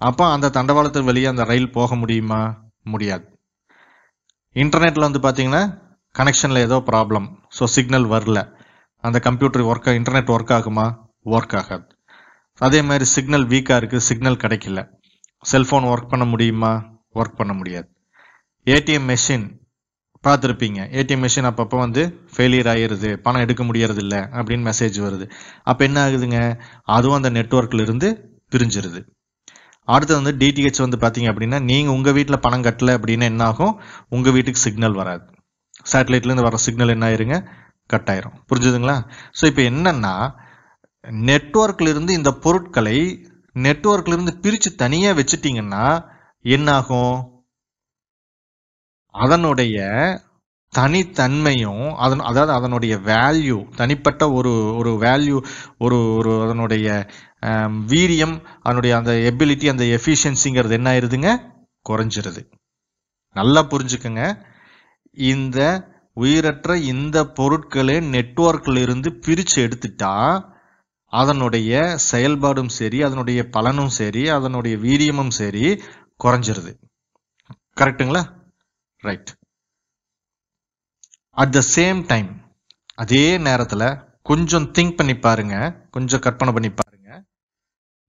அப்போ 0.00 0.24
அந்த 0.32 0.48
தண்டவாளத்து 0.48 1.04
வெளியே 1.04 1.26
அந்த 1.26 1.44
ரயில் 1.44 1.72
போக 1.72 1.94
முடியுமா? 1.94 2.40
முடியாது. 2.82 3.24
இன்டர்நெட்டில் 4.54 5.06
வந்து 5.08 5.18
பார்த்தீங்கன்னா 5.18 5.62
கனெக்ஷனில் 6.14 6.56
ஏதோ 6.56 6.82
ப்ராப்ளம் 6.86 7.26
ஸோ 7.58 7.64
சிக்னல் 7.64 8.06
வரல. 8.06 8.38
அந்த 9.04 9.18
கம்ப்யூட்டர் 9.18 9.62
ஒர்க் 9.62 9.88
இன்டர்நெட் 10.00 10.32
ஒர்க் 10.36 10.52
ஆகுமா? 10.58 10.86
ஒர்க் 11.24 11.56
ஆகாது. 11.56 11.86
அதே 12.60 12.82
மாதிரி 12.82 13.04
சிக்னல் 13.04 13.46
வீக்காக 13.46 13.78
இருக்குது 13.80 13.96
சிக்னல் 13.96 14.36
கிடைக்கல. 14.36 14.80
செல்ஃபோன் 15.52 15.86
ஒர்க் 15.92 16.08
பண்ண 16.08 16.24
முடியுமா? 16.24 16.72
ஒர்க் 17.14 17.36
பண்ண 17.36 17.52
முடியாது. 17.52 17.88
ஏடிஎம் 18.66 19.08
மெஷின் 19.08 19.46
பார்த்துருப்பீங்க. 20.24 20.80
ஏடிஎம் 20.98 21.22
மிஷின் 21.24 21.48
அப்பப்போ 21.50 21.76
வந்து 21.78 22.28
ஃபெயிலியர் 22.36 22.70
ஆகிருது 22.72 23.16
பணம் 23.16 23.40
எடுக்க 23.40 23.64
முடியறது 23.64 23.98
இல்லை 23.98 24.18
அப்படின்னு 24.18 24.72
மெசேஜ் 24.72 24.98
வருது. 25.02 25.30
அப்போ 25.62 25.84
என்ன 25.84 26.08
ஆகுதுங்க? 26.08 26.60
அதுவும் 26.84 27.22
அந்த 27.22 27.30
நெட்ஒர்க்கில் 27.30 27.80
இருந்து 27.80 28.08
பிரிஞ்சிருது. 28.50 29.00
அடுத்தது 29.94 30.18
வந்து 30.20 30.34
டிடிஹெச் 30.40 30.84
வந்து 30.84 30.98
பார்த்தீங்க 31.04 31.28
அப்படின்னா 31.32 31.58
நீங்கள் 31.70 31.94
உங்கள் 31.96 32.16
வீட்டில் 32.18 32.42
பணம் 32.46 32.66
கட்டலை 32.66 32.92
அப்படின்னா 32.98 33.26
என்ன 33.32 33.44
ஆகும் 33.50 33.74
உங்கள் 34.16 34.34
வீட்டுக்கு 34.36 34.64
சிக்னல் 34.66 34.98
வராது. 35.00 35.24
சேட்டலைட்லேருந்து 35.86 36.46
வர 36.48 36.58
சிக்னல் 36.66 36.94
என்ன 36.94 37.06
ஆயிருங்க? 37.08 37.36
கட் 37.90 38.10
ஆயிரும். 38.12 38.36
புரிஞ்சுதுங்களா? 38.50 38.96
ஸோ 39.38 39.44
இப்போ 39.50 39.62
என்னன்னா 39.70 40.14
நெட்ஒர்க்லேருந்து 41.28 42.12
இந்த 42.18 42.30
பொருட்களை 42.44 42.98
நெட்ஒர்க்லேருந்து 43.56 44.34
பிரித்து 44.44 44.70
தனியாக 44.74 45.16
வச்சுட்டீங்கன்னா 45.20 45.84
என்ன 46.44 46.68
ஆகும் 46.80 47.14
அதனுடைய 49.14 49.76
தனித்தன்மையும் 50.72 51.86
அதன் 52.04 52.22
அதாவது 52.30 52.52
அதனுடைய 52.52 52.94
வேல்யூ 53.10 53.58
தனிப்பட்ட 53.76 54.22
ஒரு 54.38 54.52
ஒரு 54.80 54.90
வேல்யூ 55.04 55.36
ஒரு 55.78 55.98
ஒரு 56.18 56.32
அதனுடைய 56.44 56.88
வீரியம் 57.86 58.46
அதனுடைய 58.62 58.96
அந்த 58.96 59.12
எபிலிட்டி 59.12 59.68
அந்த 59.68 59.84
எஃபிஷியன்சிங்கிறது 59.84 60.70
என்ன 60.70 60.92
ஆயிருதுங்க? 60.92 61.28
குறைஞ்சிருது. 61.88 62.50
நல்லா 63.32 63.60
புரிஞ்சுக்கங்க. 63.62 64.22
இந்த 65.12 65.58
உயிரற்ற 66.12 66.76
இந்த 66.76 67.24
பொருட்களை 67.24 67.96
நெட்வொர்க்ல 67.96 68.80
இருந்து 68.80 69.10
பிரிச்சு 69.26 69.56
எடுத்துட்டா 69.56 70.14
அதனுடைய 71.12 71.98
செயல்பாடும் 72.12 72.68
சரி 72.68 73.02
அதனுடைய 73.02 73.48
பலனும் 73.48 73.88
சரி 73.88 74.28
அதனுடைய 74.28 74.76
வீரியமும் 74.76 75.30
சரி 75.30 75.82
குறைஞ்சிருது. 76.24 76.72
கரெக்ட்டுங்களா? 77.80 78.22
Right 78.98 79.30
at 81.30 81.50
the 81.50 81.60
same 81.76 82.06
time 82.06 82.40
அதே 82.94 83.38
நேரத்துல 83.38 84.06
கொஞ்சம் 84.22 84.72
திங்க் 84.78 84.96
பண்ணி 84.96 85.16
பாருங்க. 85.16 85.86
கொஞ்சம் 85.90 86.20
கற்பனை 86.20 86.54
பண்ணி 86.54 86.70
பாருங்க. 86.70 86.87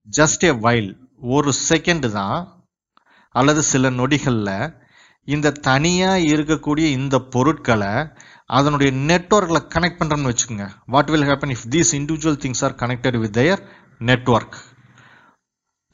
ஜஸ்ட் 0.08 0.44
எ 0.44 0.54
வைல் 0.54 0.90
ஒரு 1.20 1.54
செகண்ட் 1.70 2.08
தான் 2.10 2.40
அல்லது 3.36 3.62
சில 3.64 3.90
நொடிகளில் 3.90 4.72
இந்த 5.28 5.52
தனியாக 5.52 6.26
இருக்கக்கூடிய 6.34 6.86
இந்த 7.00 7.16
பொருட்களை 7.20 7.92
அதனுடைய 8.46 8.92
நெட்ஒர்க்கில் 9.10 9.68
கனெக்ட் 9.76 10.00
பண்ணுறோம்னு 10.00 10.32
வச்சுக்கோங்க. 10.32 10.68
What 10.86 11.10
will 11.10 11.28
happen 11.30 11.54
if 11.56 11.68
these 11.70 11.92
individual 11.94 12.40
things 12.44 12.64
are 12.66 12.76
connected 12.76 13.20
with 13.20 13.36
their 13.38 13.62
network 14.00 14.58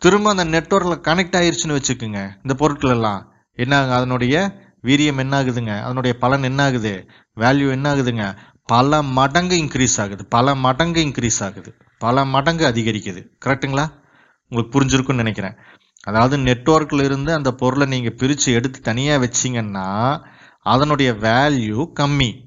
திரும்ப 0.01 0.29
அந்த 0.29 0.45
நெட்ஒர்க்கில் 0.45 1.03
கனெக்ட் 1.09 1.38
ஆயிருச்சுன்னு 1.39 1.77
வச்சுக்கோங்க 1.79 2.21
இந்த 2.43 2.53
பொருட்கள் 2.53 2.89
எல்லாம் 2.89 3.21
என்ன 3.57 3.81
அதனுடைய 3.97 4.35
வீரியம் 4.83 5.21
என்ன 5.24 5.33
ஆகுதுங்க 5.41 5.74
அதனுடைய 5.81 6.13
பலன் 6.24 6.43
என்ன 6.43 6.63
ஆகுது 6.63 6.93
வேல்யூ 7.38 7.69
என்ன 7.71 7.85
ஆகுதுங்க 7.93 8.25
பல 8.69 9.01
மடங்கு 9.17 9.55
இன்க்ரீஸ் 9.63 9.97
ஆகுது. 10.01 10.24
பல 10.27 10.55
மடங்கு 10.55 11.00
இன்க்ரீஸ் 11.05 11.39
ஆகுது. 11.43 11.71
பல 11.98 12.25
மடங்கு 12.25 12.68
அதிகரிக்குது. 12.68 13.28
கரெக்ட்டுங்களா 13.46 14.04
உங்களுக்கு 14.50 14.82
புரிஞ்சிருக்கும்னு 14.82 15.16
நினைக்கிறேன். 15.16 15.56
அதாவது 16.04 16.38
நெட்ஒர்க்ல 16.38 17.04
இருந்து 17.04 17.34
அந்த 17.34 17.52
பொருளை 17.52 17.88
நீங்க 17.88 18.10
பிரிச்சு 18.10 18.46
எடுத்து 18.46 18.82
தனியா 18.82 19.18
வச்சீங்கன்னா 19.18 20.25
அதனுடைய 20.60 21.12
வேல்யூ 21.14 21.92
கம்மி. 22.00 22.44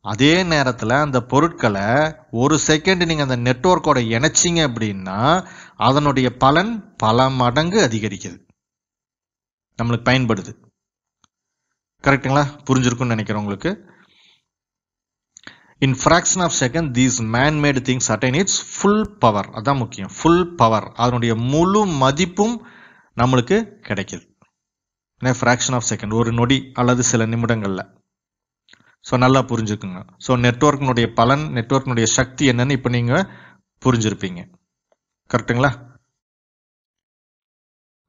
அதே 0.00 0.42
நேரத்தில் 0.42 0.90
அந்த 0.90 1.20
பொருட்களை 1.20 2.14
ஒரு 2.30 2.60
செகண்ட் 2.66 3.06
நீங்கள் 3.06 3.28
அந்த 3.28 3.36
நெட்ஒர்க்கோட 3.36 4.00
இணைச்சிங்க 4.14 4.62
அப்படின்னா 4.70 5.48
அதனுடைய 5.76 6.36
பலன் 6.36 6.94
பல 6.96 7.28
மடங்கு 7.28 7.86
அதிகரிக்குது. 7.86 8.48
நம்மளுக்கு 9.82 10.08
பயன்படுது. 10.08 10.52
கரெக்ட்டுங்களா 12.02 12.44
புரிஞ்சிருக்கும்னு 12.70 13.06
நினைக்கிறேன் 13.06 13.42
உங்களுக்கு. 13.42 13.91
In 15.84 15.96
fraction 16.00 16.42
of 16.46 16.56
second 16.60 16.90
these 16.98 17.16
manmade 17.34 17.80
things 17.88 18.10
attain 18.14 18.36
it's 18.40 18.58
full 18.72 19.06
power 19.22 19.48
அதான் 19.58 19.80
முக்கியம். 19.80 20.10
ஃபுல் 20.16 20.44
பவர் 20.60 20.86
அதனுடைய 21.04 21.32
முழு 21.52 21.80
மதிப்பும் 22.02 22.54
நம்மளுக்கு 23.16 23.56
கிடைக்கிது. 23.88 24.24
ஏன்னா 25.22 25.32
ஃப்ராக்ஷன் 25.40 25.76
ஆஃப் 25.78 25.88
செகண்ட் 25.90 26.14
ஒரு 26.20 26.32
நொடி 26.32 26.58
அல்லது 26.80 27.02
சில 27.10 27.26
நிமிடங்களில். 27.26 27.84
ஸோ 29.04 29.18
நல்லா 29.24 29.40
புரிஞ்சுக்குங்க. 29.50 30.00
ஸோ 30.26 30.32
நெட்ஒர்க்கினுடைய 30.46 31.06
பலன் 31.20 31.44
நெட்ஒர்க்கினுடைய 31.56 32.06
சக்தி 32.18 32.44
என்னன்னு 32.52 32.76
இப்போ 32.78 32.90
நீங்கள் 32.98 33.26
புரிஞ்சிருப்பீங்க. 33.82 34.40
கரெக்ட்டுங்களா? 35.30 35.72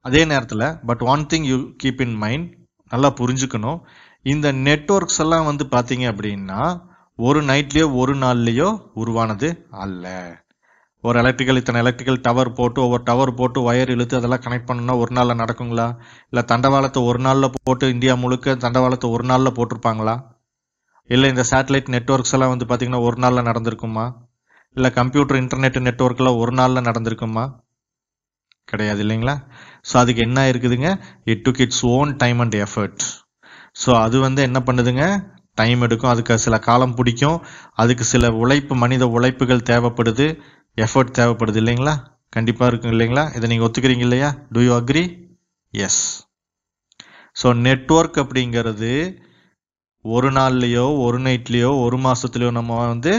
அதே 0.04 0.24
நேரத்தில் 0.24 0.66
but 0.88 1.04
one 1.12 1.22
thing 1.32 1.46
you 1.52 1.58
keep 1.82 2.02
in 2.06 2.16
mind 2.24 2.48
நல்லா 2.92 3.08
புரிஞ்சுக்கணும். 3.20 3.78
இந்த 4.22 4.48
நெட்ஒர்க்ஸ் 4.66 5.22
எல்லாம் 5.24 5.48
வந்து 5.50 5.64
பார்த்தீங்க 5.76 6.04
அப்படின்னா 6.12 6.62
ஒரு 7.18 7.40
நைட்லேயோ 7.42 7.86
ஒரு 7.94 8.14
நாள்லேயோ 8.14 8.68
உருவானது 9.00 9.48
அல்ல. 9.82 10.04
ஒரு 11.04 11.16
எலக்ட்ரிக்கல் 11.22 11.60
இத்தனை 11.60 11.78
எலக்ட்ரிக்கல் 11.82 12.22
டவர் 12.26 12.50
போட்டு 12.52 12.78
ஒவ்வொரு 12.84 13.02
டவர் 13.02 13.32
போட்டு 13.34 13.58
ஒயர் 13.70 13.92
இழுத்து 13.94 14.14
அதெல்லாம் 14.18 14.42
கனெக்ட் 14.44 14.66
பண்ணணும்னா 14.68 14.94
ஒரு 15.02 15.12
நாளில் 15.12 15.40
நடக்குங்களா? 15.42 15.86
இல்லை 16.28 16.42
தண்டவாளத்தை 16.52 17.00
ஒரு 17.10 17.18
நாளில் 17.26 17.52
போட்டு 17.66 17.88
இந்தியா 17.94 18.14
முழுக்க 18.22 18.54
தண்டவாளத்தை 18.64 19.08
ஒரு 19.16 19.24
நாளில் 19.30 19.56
போட்டிருப்பாங்களா? 19.58 20.14
இல்லை 21.10 21.28
இந்த 21.32 21.44
சேட்டலைட் 21.50 21.92
நெட்ஒர்க்ஸ் 21.94 22.34
எல்லாம் 22.38 22.52
வந்து 22.54 22.68
பார்த்தீங்கன்னா 22.70 23.02
ஒரு 23.08 23.18
நாளில் 23.24 23.48
நடந்திருக்குமா? 23.50 24.06
இல்லை 24.76 24.90
கம்ப்யூட்டர் 25.00 25.40
இன்டர்நெட் 25.42 25.78
நெட்ஒர்க்கெல்லாம் 25.88 26.40
ஒரு 26.42 26.54
நாளில் 26.60 26.86
நடந்திருக்குமா? 26.88 27.44
கிடையாது 28.64 29.02
இல்லைங்களா? 29.04 29.36
ஸோ 29.88 29.94
அதுக்கு 30.02 30.20
என்ன 30.20 30.40
இருக்குதுங்க? 30.52 30.90
It 31.32 31.44
took 31.48 31.62
its 31.64 31.84
own 31.96 32.12
time 32.16 32.38
and 32.38 32.58
effort 32.66 33.04
so 33.82 33.90
அது 34.06 34.16
வந்து 34.20 34.40
என்ன 34.42 34.58
பண்ணுதுங்க? 34.66 35.04
டைம் 35.58 35.80
எடுக்கும். 35.80 36.12
அதுக்கு 36.12 36.38
சில 36.46 36.58
காலம் 36.68 36.94
பிடிக்கும். 36.94 37.38
அதுக்கு 37.82 38.04
சில 38.04 38.32
உழைப்பு 38.42 38.74
மனித 38.74 39.06
உழைப்புகள் 39.16 39.68
தேவைப்படுது. 39.70 40.26
எஃபர்ட் 40.76 41.16
தேவைப்படுது 41.20 41.60
இல்லைங்களா? 41.62 41.94
கண்டிப்பாக 42.36 42.70
இருக்கும் 42.70 42.94
இல்லைங்களா? 42.94 43.24
இதை 43.36 43.48
நீங்கள் 43.48 43.66
ஒத்துக்கிறீங்க 43.68 44.06
இல்லையா? 44.08 44.30
Do 44.52 44.60
you 44.60 44.72
agree 44.80 45.04
yes 45.72 46.02
so 47.36 47.48
network 47.66 48.18
அப்படிங்கிறது 48.22 48.90
ஒரு 50.04 50.28
நாள்லையோ 50.30 50.84
ஒரு 51.04 51.18
நைட்லேயோ 51.18 51.70
ஒரு 51.84 51.96
மாதத்துலையோ 51.96 52.50
நம்ம 52.50 52.72
வந்து 52.86 53.12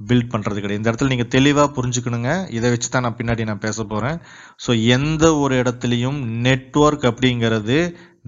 பில்ட் 0.00 0.32
பண்ணுறது 0.32 0.58
கிடையாது. 0.60 0.80
இந்த 0.80 0.90
இடத்துல 0.90 1.12
நீங்கள் 1.12 1.32
தெளிவாக 1.36 1.68
புரிஞ்சுக்கணுங்க. 1.76 2.32
இதை 2.56 2.66
வச்சு 2.70 2.88
தான் 2.90 3.04
நான் 3.06 3.16
பின்னாடி 3.16 3.44
நான் 3.44 3.64
பேச 3.64 3.84
போகிறேன் 3.84 4.18
ஸோ 4.66 4.70
எந்த 4.96 5.24
ஒரு 5.34 5.54
இடத்துலையும் 5.62 6.18
நெட்ஒர்க் 6.46 7.06
அப்படிங்கிறது 7.10 7.78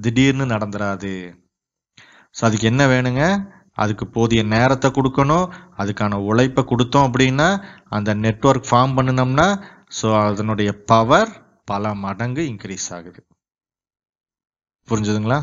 திடீர்னு 0.00 0.46
நடந்துடாது 0.54 1.14
ஸோ 2.40 2.44
அதுக்கு 2.48 2.66
என்ன 2.66 2.82
வேணுங்க? 2.86 3.24
அதுக்கு 3.74 4.04
போதிய 4.06 4.42
நேரத்தை 4.42 4.90
கொடுக்கணும். 4.90 5.46
அதுக்கான 5.76 6.14
உழைப்பை 6.28 6.64
கொடுத்தோம் 6.64 7.06
அப்படின்னா 7.08 7.48
அந்த 7.88 8.14
நெட்வொர்க் 8.14 8.68
ஃபார்ம் 8.70 8.96
பண்ணினோம்னா 8.98 9.48
ஸோ 10.00 10.08
அதனுடைய 10.24 10.70
பவர் 10.84 11.30
பல 11.64 11.94
மடங்கு 11.94 12.42
இன்க்ரீஸ் 12.42 12.88
ஆகுது. 12.90 13.20
புரிஞ்சுதுங்களா? 14.88 15.38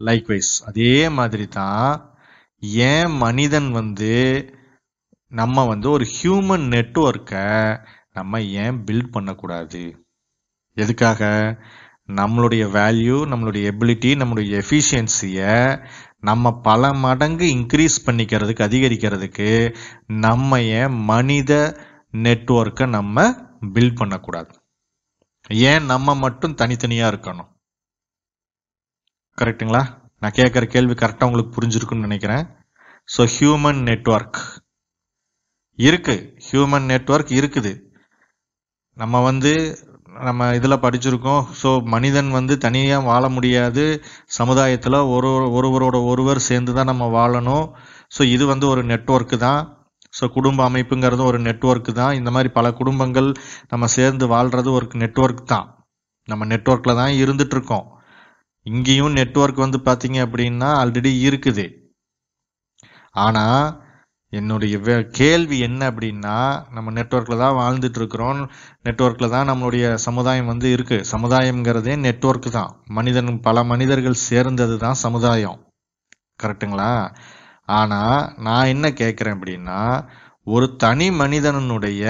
லைக்வைஸ் 0.00 0.52
அதே 0.64 1.08
மாதிரி 1.08 1.46
தான் 1.48 1.88
ஏன் 2.62 3.12
மனிதன் 3.16 3.70
வந்து 3.70 4.12
நம்ம 5.32 5.64
வந்து 5.66 5.90
ஒரு 5.90 6.06
ஹியூமன் 6.14 6.64
நெட்வொர்க்கை 6.74 7.46
நம்ம 8.12 8.40
ஏன் 8.42 8.78
பில்ட் 8.86 9.10
பண்ணக்கூடாது? 9.10 9.82
எதுக்காக? 10.76 11.20
நம்மளுடைய 12.18 12.64
வேல்யூ 12.76 13.16
நம்மளுடைய 13.32 13.64
எபிலிட்டி 13.72 14.10
நம்மளுடைய 14.20 14.52
எஃபிஷியன்சியை 14.62 15.54
நம்ம 16.20 16.52
பல 16.60 16.92
மடங்கு 17.04 17.46
இன்க்ரீஸ் 17.56 17.96
பண்ணிக்கிறதுக்கு 18.06 18.66
அதிகரிக்கிறதுக்கு 18.68 19.50
நம்ம 20.26 20.60
ஏன் 20.80 20.96
மனித 21.04 21.52
நெட்வொர்க்கை 22.26 22.86
நம்ம 22.88 23.26
பில்ட் 23.74 23.98
பண்ணக்கூடாது. 24.00 24.52
ஏன் 25.70 25.84
நம்ம 25.84 26.14
மட்டும் 26.14 26.54
தனித்தனியாக 26.54 27.12
இருக்கணும்? 27.12 27.50
கரெக்ட்டுங்களா 29.38 29.82
நான் 30.22 30.36
கேட்குற 30.36 30.64
கேள்வி 30.64 30.94
கரெக்டாக 30.94 31.28
உங்களுக்கு 31.28 31.54
புரிஞ்சிருக்குன்னு 31.56 32.06
நினைக்கிறேன். 32.08 32.44
ஸோ 33.14 33.22
ஹியூமன் 33.34 33.80
நெட்வொர்க் 33.88 34.40
இருக்கு. 35.78 36.16
ஹியூமன் 36.48 36.86
நெட்வொர்க் 36.92 37.32
இருக்குது. 37.40 37.72
நம்ம 38.96 39.22
வந்து 39.22 39.52
நம்ம 40.28 40.46
இதில் 40.58 40.82
படிச்சிருக்கோம். 40.84 41.42
ஸோ 41.60 41.70
மனிதன் 41.94 42.30
வந்து 42.38 42.54
தனியாக 42.64 43.06
வாழ 43.10 43.24
முடியாது. 43.36 43.84
சமுதாயத்தில் 44.38 44.98
ஒரு 45.16 45.30
ஒருவரோட 45.58 45.96
ஒருவர் 46.12 46.40
சேர்ந்து 46.48 46.72
தான் 46.78 46.90
நம்ம 46.92 47.06
வாழணும். 47.18 47.66
ஸோ 48.16 48.22
இது 48.34 48.44
வந்து 48.52 48.66
ஒரு 48.72 48.82
நெட்ஒர்க்கு 48.92 49.36
தான். 49.46 49.60
ஸோ 50.18 50.24
குடும்ப 50.36 50.60
அமைப்புங்கிறதும் 50.68 51.30
ஒரு 51.32 51.40
நெட்ஒர்க்கு 51.48 51.92
தான். 52.00 52.14
இந்த 52.20 52.30
மாதிரி 52.36 52.50
பல 52.58 52.66
குடும்பங்கள் 52.80 53.28
நம்ம 53.72 53.88
சேர்ந்து 53.96 54.26
வாழ்கிறது 54.34 54.70
ஒரு 54.78 54.86
நெட்ஒர்க் 55.02 55.44
தான். 55.54 55.68
நம்ம 56.28 56.46
நெட்ஒர்க்கில் 56.52 57.00
தான் 57.02 57.14
இருந்துகிட்ருக்கோம் 57.22 57.86
இங்கேயும் 58.66 59.14
நெட்ஒர்க் 59.18 59.64
வந்து 59.64 59.78
பார்த்தீங்க 59.86 60.18
அப்படின்னா 60.26 60.70
ஆல்ரெடி 60.80 61.12
இருக்குது. 61.28 61.64
ஆனால் 63.14 63.62
என்னுடைய 64.32 64.78
வே- 64.78 65.10
கேள்வி 65.10 65.58
என்ன 65.58 65.90
அப்படின்னா 65.90 66.62
நம்ம 66.72 66.90
நெட்ஒர்க்கில் 66.92 67.38
தான் 67.38 67.54
வாழ்ந்துட்டு 67.54 67.96
இருக்கிறோம். 67.96 68.50
நெட்ஒர்க்கில் 68.84 69.30
தான் 69.30 69.48
நம்மளுடைய 69.48 69.94
சமுதாயம் 69.94 70.46
வந்து 70.46 70.72
இருக்கு. 70.72 71.04
சமுதாயங்கிறதே 71.12 71.98
நெட்வொர்க் 71.98 72.52
தான். 72.52 72.80
மனிதன் 72.86 73.40
பல 73.40 73.64
மனிதர்கள் 73.64 74.12
சேர்ந்தது 74.12 74.78
தான் 74.78 74.94
சமுதாயம். 74.94 75.58
கரெக்ட்டுங்களா 76.42 77.14
ஆனால் 77.66 78.34
நான் 78.36 78.66
என்ன 78.66 78.88
கேட்குறேன் 78.88 79.36
அப்படின்னா 79.36 80.08
ஒரு 80.44 80.76
தனி 80.76 81.10
மனிதனுடைய 81.10 82.04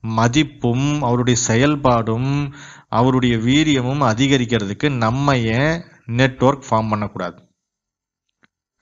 மதிப்பும் 0.00 1.02
அவருடைய 1.02 1.40
செயல்பாடும் 1.48 2.52
அவருடைய 2.88 3.36
வீரியமும் 3.36 4.02
அதிகரிக்கிறதுக்கு 4.02 4.96
நம்ம 4.96 5.36
ஏன் 5.36 5.82
நெட்ஒர்க் 6.06 6.62
ஃபார்ம் 6.70 6.88
பண்ணக்கூடாது? 6.88 7.48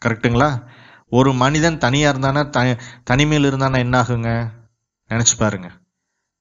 கரெக்ட்டுங்களா 0.07 0.69
ஒரு 1.13 1.33
மனிதன் 1.35 1.79
தனியா 1.79 2.13
இருந்தானா 2.13 2.51
த 2.51 2.59
தனிமையில் 3.05 3.49
இருந்தானா 3.51 3.79
என்ன 3.79 4.03
ஆகுங்க 4.03 4.31
நினைச்சு 5.11 5.37
பாருங்க. 5.39 5.69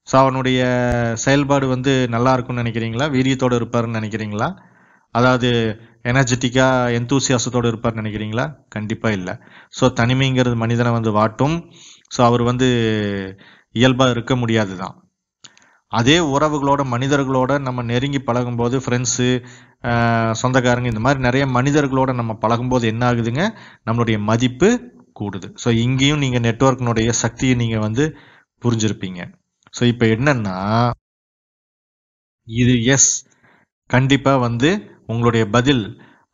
ஸோ 0.08 0.16
அவனுடைய 0.16 0.60
செயல்பாடு 1.14 1.66
வந்து 1.66 2.08
நல்லா 2.08 2.32
இருக்கும்னு 2.32 2.62
நினைக்கிறீங்களா? 2.62 3.06
வீரியத்தோடு 3.10 3.58
இருப்பாருன்னு 3.60 3.98
நினைக்கிறீங்களா? 4.00 4.48
அதாவது 5.14 5.48
எனர்ஜெட்டிக்காக 6.02 6.92
எந்தூசியாசத்தோடு 6.98 7.70
இருப்பார்னு 7.72 8.02
நினைக்கிறீங்களா? 8.02 8.46
கண்டிப்பாக 8.68 9.14
இல்லை. 9.14 9.34
ஸோ 9.80 9.86
தனிமைங்கிறது 10.00 10.56
மனிதனை 10.56 10.92
வந்து 10.92 11.12
வாட்டும். 11.12 11.56
ஸோ 12.16 12.20
அவர் 12.24 12.42
வந்து 12.42 12.68
இயல்பாக 13.74 14.10
இருக்க 14.10 14.36
முடியாது 14.36 14.76
தான் 14.76 14.94
அதே 15.92 16.16
உறவுகளோட 16.34 16.82
மனிதர்களோட 16.94 17.52
நம்ம 17.66 17.82
நெருங்கி 17.82 18.20
பழகும்போது 18.28 18.76
ஃப்ரெண்ட்ஸு 18.84 19.28
சொந்தக்காரங்க 20.42 20.88
இந்த 20.92 21.02
மாதிரி 21.06 21.20
நிறைய 21.26 21.44
மனிதர்களோட 21.56 22.10
நம்ம 22.20 22.32
பழகும்போது 22.44 22.84
என்ன 22.92 23.02
ஆகுதுங்க? 23.10 23.44
நம்மளுடைய 23.86 24.18
மதிப்பு 24.30 24.68
கூடுது. 25.20 25.48
ஸோ 25.64 25.68
இங்கேயும் 25.84 26.22
நீங்கள் 26.24 26.44
நெட்வொர்க்கினுடைய 26.48 27.08
சக்தியை 27.22 27.54
நீங்கள் 27.62 27.84
வந்து 27.86 28.04
புரிஞ்சிருப்பீங்க. 28.62 29.20
ஸோ 29.74 29.82
இப்போ 29.92 30.06
என்னன்னா 30.16 30.56
இது 32.48 32.74
எஸ் 32.94 33.10
கண்டிப்பாக 33.90 34.42
வந்து 34.46 34.70
உங்களுடைய 35.12 35.44
பதில் 35.56 35.84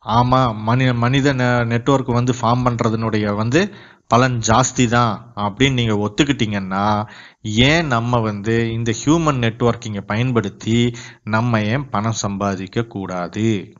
ஆமாம் 0.05 0.57
மனி 0.67 0.85
மனித 1.03 1.27
நெட்வொர்க் 1.71 2.17
வந்து 2.19 2.33
ஃபார்ம் 2.39 2.65
பண்ணுறதுனுடைய 2.67 3.25
வந்து 3.41 3.61
பலன் 4.07 4.39
ஜாஸ்தி 4.47 4.87
தான் 4.87 5.31
அப்படின்னு 5.35 5.73
நீங்கள் 5.73 5.97
ஒத்துக்கிட்டீங்கன்னா 5.97 7.07
ஏன் 7.41 7.87
நம்ம 7.87 8.19
வந்து 8.19 8.71
இந்த 8.71 8.93
ஹியூமன் 9.05 9.37
நெட்வொர்க்கிங்கை 9.37 10.01
பயன்படுத்தி 10.01 10.95
நம்ம 11.23 11.61
ஏன் 11.63 11.89
பணம் 11.89 12.11
சம்பாதிக்க 12.11 12.83
கூடாது? 12.83 13.73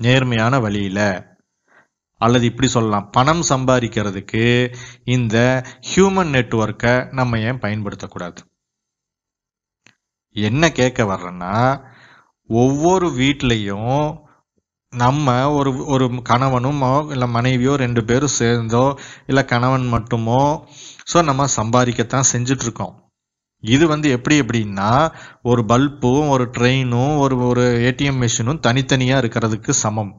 நேர்மையான 0.00 0.60
வழியில். 0.60 1.32
அல்லது 2.16 2.44
இப்படி 2.46 2.68
சொல்லலாம் 2.68 3.10
பணம் 3.10 3.40
சம்பாதிக்கிறதுக்கு 3.48 4.74
இந்த 5.04 5.64
ஹியூமன் 5.94 6.32
நெட்வொர்க்கை 6.32 7.12
நம்ம 7.12 7.38
ஏன் 7.38 7.58
பயன்படுத்தக்கூடாது 7.58 8.36
என்ன 10.32 10.72
கேட்க 10.72 11.04
வர்றேன்னா 11.04 11.84
ஒவ்வொரு 12.48 13.08
வீட்லேயும் 13.08 14.23
நம்ம 14.94 15.52
ஒரு 15.52 15.70
ஒரு 15.86 16.06
கணவனுமோ 16.28 17.10
இல்லை 17.10 17.28
மனைவியோ 17.28 17.74
ரெண்டு 17.76 18.04
பேரும் 18.04 18.36
சேர்ந்தோ 18.38 18.84
இல்லை 19.26 19.44
கணவன் 19.44 19.86
மட்டுமோ 19.92 20.42
ஸோ 21.12 21.22
நம்ம 21.22 21.46
சம்பாதிக்கத்தான் 21.56 22.30
செஞ்சிட்ருக்கோம். 22.32 22.94
இது 23.64 23.84
வந்து 23.86 24.08
எப்படி 24.10 24.36
எப்படின்னா 24.40 24.90
ஒரு 25.42 25.64
பல்பும் 25.64 26.28
ஒரு 26.28 26.44
ட்ரெயினும் 26.58 27.18
ஒரு 27.18 27.36
ஒரு 27.46 27.64
ஏடிஎம் 27.90 28.20
மிஷினும் 28.24 28.60
தனித்தனியாக 28.60 29.26
இருக்கிறதுக்கு 29.26 29.70
சமம். 29.70 30.14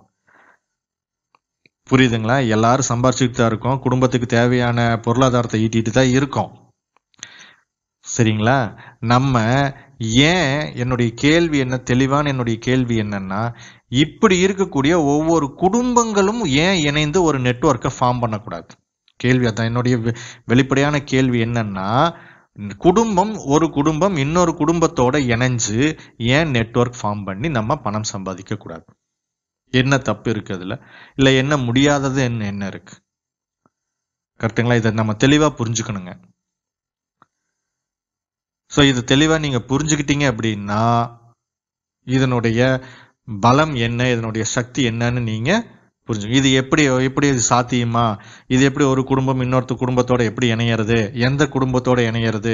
புரியுதுங்களா? 1.89 2.37
எல்லாரும் 2.49 2.89
சம்பாரிச்சுட்டு 2.89 3.37
தான் 3.39 3.47
இருக்கோம். 3.47 3.79
குடும்பத்துக்கு 3.79 4.27
தேவையான 4.27 4.99
பொருளாதாரத்தை 5.05 5.57
ஈட்டிட்டு 5.65 5.91
தான் 5.97 6.13
இருக்கோம். 6.17 6.51
சரிங்களா? 8.05 8.57
நம்ம 8.99 9.35
ஏன் 9.97 10.75
என்னுடைய 10.75 11.11
கேள்வி 11.15 11.57
என்ன 11.57 11.77
தெளிவான 11.77 12.29
என்னுடைய 12.29 12.59
கேள்வி 12.59 12.99
என்னன்னா 12.99 13.55
இப்படி 13.87 14.45
இருக்கக்கூடிய 14.45 14.95
ஒவ்வொரு 14.95 15.53
குடும்பங்களும் 15.57 16.45
ஏன் 16.45 16.85
இணைந்து 16.85 17.23
ஒரு 17.23 17.39
நெட்ஒர்க்கை 17.39 17.89
ஃபார்ம் 17.99 18.19
பண்ணக்கூடாது? 18.19 18.75
கேள்வி 19.15 19.47
அதான். 19.47 19.63
என்னுடைய 19.63 19.97
வெ- 19.97 20.15
வெளிப்படையான 20.45 21.03
கேள்வி 21.03 21.41
என்னன்னா 21.41 22.15
குடும்பம் 22.77 23.35
ஒரு 23.35 23.69
குடும்பம் 23.69 24.15
இன்னொரு 24.15 24.51
குடும்பத்தோட 24.51 25.19
இணைஞ்சு 25.19 25.99
ஏன் 26.17 26.51
நெட்ஒர்க் 26.51 26.93
ஃபார்ம் 27.01 27.25
பண்ணி 27.25 27.49
நம்ம 27.49 27.75
பணம் 27.75 28.03
சம்பாதிக்க 28.03 28.55
கூடாது? 28.55 28.85
என்ன 29.69 29.97
தப்பு 29.97 30.31
இருக்கு 30.31 30.55
அதுல? 30.55 30.79
இல்லை 31.15 31.35
என்ன 31.35 31.57
முடியாதது 31.57 32.23
என்ன 32.23 32.45
என்ன 32.45 32.65
இருக்கு? 32.65 32.93
கரெக்டுங்களா 34.39 34.75
இதை 34.75 34.91
நம்ம 34.91 35.13
தெளிவாக 35.13 35.63
புரிஞ்சுக்கணுங்க. 35.63 36.21
ஸோ 38.75 38.83
இது 38.83 39.01
தெளிவாக 39.03 39.39
நீங்கள் 39.39 39.67
புரிஞ்சுக்கிட்டீங்க 39.69 40.25
அப்படின்னா 40.31 40.81
இதனுடைய 42.07 42.59
பலம் 43.41 43.73
என்ன 43.77 44.09
இதனுடைய 44.09 44.43
சக்தி 44.47 44.81
என்னன்னு 44.89 45.21
நீங்கள் 45.23 45.63
புரிஞ்சு 46.07 46.27
இது 46.39 46.49
எப்படி 46.59 46.83
எப்படி 47.07 47.27
இது 47.33 47.41
சாத்தியமா? 47.51 48.03
இது 48.53 48.63
எப்படி 48.67 48.85
ஒரு 48.85 49.01
குடும்பம் 49.11 49.39
இன்னொருத்த 49.45 49.75
குடும்பத்தோட 49.83 50.21
எப்படி 50.29 50.47
இணையிறது? 50.55 50.97
எந்த 51.27 51.43
குடும்பத்தோட 51.53 51.99
இணையிறது? 52.09 52.53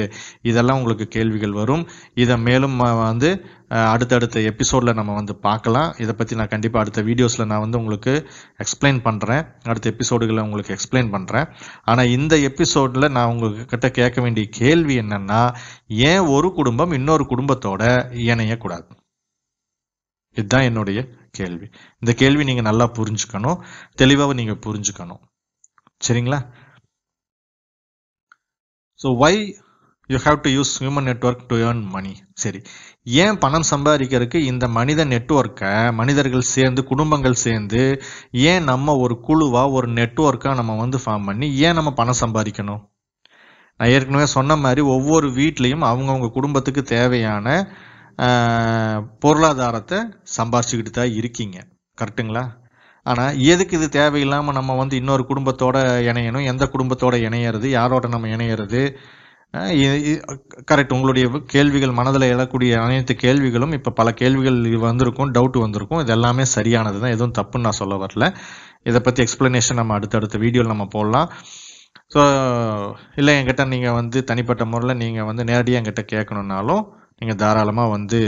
இதெல்லாம் 0.49 0.77
உங்களுக்கு 0.79 1.07
கேள்விகள் 1.15 1.57
வரும். 1.61 1.83
இதை 2.23 2.37
மேலும் 2.47 2.77
வந்து 3.09 3.29
அடுத்தடுத்த 3.91 4.39
எபிசோடில் 4.51 4.97
நம்ம 4.99 5.11
வந்து 5.19 5.33
பார்க்கலாம். 5.47 5.89
இதை 6.03 6.13
பற்றி 6.19 6.39
நான் 6.39 6.51
கண்டிப்பாக 6.53 6.83
அடுத்த 6.83 7.01
வீடியோஸில் 7.09 7.49
நான் 7.51 7.63
வந்து 7.65 7.79
உங்களுக்கு 7.81 8.13
எக்ஸ்பிளைன் 8.63 9.01
பண்ணுறேன் 9.07 9.43
அடுத்த 9.71 9.93
எபிசோடுகளை 9.95 10.41
உங்களுக்கு 10.47 10.75
எக்ஸ்பிளைன் 10.77 11.11
பண்ணுறேன் 11.15 11.47
ஆனால் 11.91 12.11
இந்த 12.17 12.37
எபிசோடில் 12.49 13.13
நான் 13.17 13.31
உங்ககிட்ட 13.33 13.89
கேட்க 13.99 14.21
வேண்டிய 14.21 14.47
கேள்வி 14.61 14.97
என்னென்னா 15.03 15.41
ஏன் 16.09 16.25
ஒரு 16.35 16.49
குடும்பம் 16.59 16.97
இன்னொரு 16.99 17.25
குடும்பத்தோட 17.33 17.83
இணையக்கூடாது? 18.31 18.89
இதுதான் 20.37 20.67
என்னுடைய 20.69 20.99
கேள்வி. 21.31 21.67
இந்த 22.01 22.11
கேள்வி 22.21 22.43
நீங்க 22.43 22.63
நல்லா 22.69 22.85
புரிஞ்சுக்கணும். 22.97 23.59
தெளிவாக 23.95 24.33
நீங்க 24.33 24.55
புரிஞ்சுக்கணும். 24.65 25.21
சரிங்களா? 26.07 26.39
So 28.99 29.09
why 29.17 29.35
you 30.09 30.17
have 30.23 30.39
to 30.45 30.49
use 30.55 30.71
human 30.81 31.07
network 31.09 31.43
to 31.47 31.55
earn 31.65 31.81
money 31.95 32.13
சரி. 32.33 32.59
ஏன் 33.23 33.37
பணம் 33.37 33.67
சம்பாதிக்கிறதுக்கு 33.69 34.39
இந்த 34.51 34.65
மனித 34.77 35.01
நெட்வொர்க்கை 35.05 35.71
மனிதர்கள் 35.99 36.51
சேர்ந்து 36.55 36.81
குடும்பங்கள் 36.83 37.41
சேர்ந்து 37.45 37.81
ஏன் 38.51 38.63
நம்ம 38.63 38.95
ஒரு 38.97 39.15
குழுவாக 39.27 39.71
ஒரு 39.71 39.87
நெட்ஒர்க்காக 39.99 40.55
நம்ம 40.55 40.75
வந்து 40.77 40.99
ஃபார்ம் 41.05 41.27
பண்ணி 41.29 41.49
ஏன் 41.65 41.77
நம்ம 41.79 41.91
பணம் 41.91 42.21
சம்பாதிக்கணும்? 42.23 42.81
நான் 43.79 43.89
ஏற்கனவே 43.89 44.25
சொன்ன 44.37 44.55
மாதிரி 44.55 44.81
ஒவ்வொரு 44.95 45.27
வீட்லேயும் 45.29 45.85
அவங்கவுங்க 45.91 46.29
குடும்பத்துக்கு 46.31 46.81
தேவையான 46.95 47.47
பொருளாதாரத்தை 49.23 49.99
சம்பாரிச்சுக்கிட்டு 50.37 50.91
தான் 50.97 51.15
இருக்கீங்க. 51.19 51.57
கரெக்ட்டுங்களா 52.01 52.43
ஆனால் 53.11 53.37
எதுக்கு 53.51 53.73
இது 53.77 53.87
தேவையில்லாமல் 53.99 54.57
நம்ம 54.57 54.75
வந்து 54.81 54.95
இன்னொரு 55.01 55.23
குடும்பத்தோட 55.29 55.77
இணையணும்? 56.09 56.47
எந்த 56.51 56.63
குடும்பத்தோட 56.73 57.15
இணையிறது? 57.27 57.67
யாரோட 57.79 58.07
நம்ம 58.15 58.29
இணையிறது? 58.35 58.81
கரெக்ட். 60.69 60.93
உங்களுடைய 60.97 61.25
கேள்விகள் 61.53 61.97
மனதில் 61.99 62.27
எழக்கூடிய 62.33 62.73
அனைத்து 62.83 63.13
கேள்விகளும் 63.23 63.73
இப்போ 63.77 63.91
பல 63.99 64.09
கேள்விகள் 64.21 64.59
வந்திருக்கும் 64.85 65.33
டவுட் 65.37 65.57
வந்திருக்கும். 65.65 66.01
இது 66.03 66.13
எல்லாமே 66.17 66.45
சரியானது 66.57 66.99
தான் 67.03 67.15
எதுவும் 67.15 67.35
தப்புன்னு 67.39 67.67
நான் 67.67 67.79
சொல்ல 67.81 67.95
வரல. 68.03 68.27
இதை 68.89 68.99
பற்றி 69.07 69.23
எக்ஸ்பிளனேஷன் 69.25 69.79
நம்ம 69.81 69.97
அடுத்தடுத்த 69.97 70.37
வீடியோவில் 70.45 70.73
நம்ம 70.73 70.87
போடலாம். 70.95 71.29
ஸோ 72.13 72.21
இல்லை 73.19 73.33
என்கிட்ட 73.39 73.63
நீங்கள் 73.73 73.97
வந்து 73.99 74.19
தனிப்பட்ட 74.29 74.63
முறையில் 74.71 74.99
நீங்கள் 75.03 75.27
வந்து 75.29 75.43
நேரடியாக 75.51 75.79
என்கிட்ட 75.81 76.03
கேட்கணுன்னாலும் 76.13 76.83
நீங்கள் 77.21 77.39
தாராளமாக 77.43 77.93
வந்து 77.95 78.19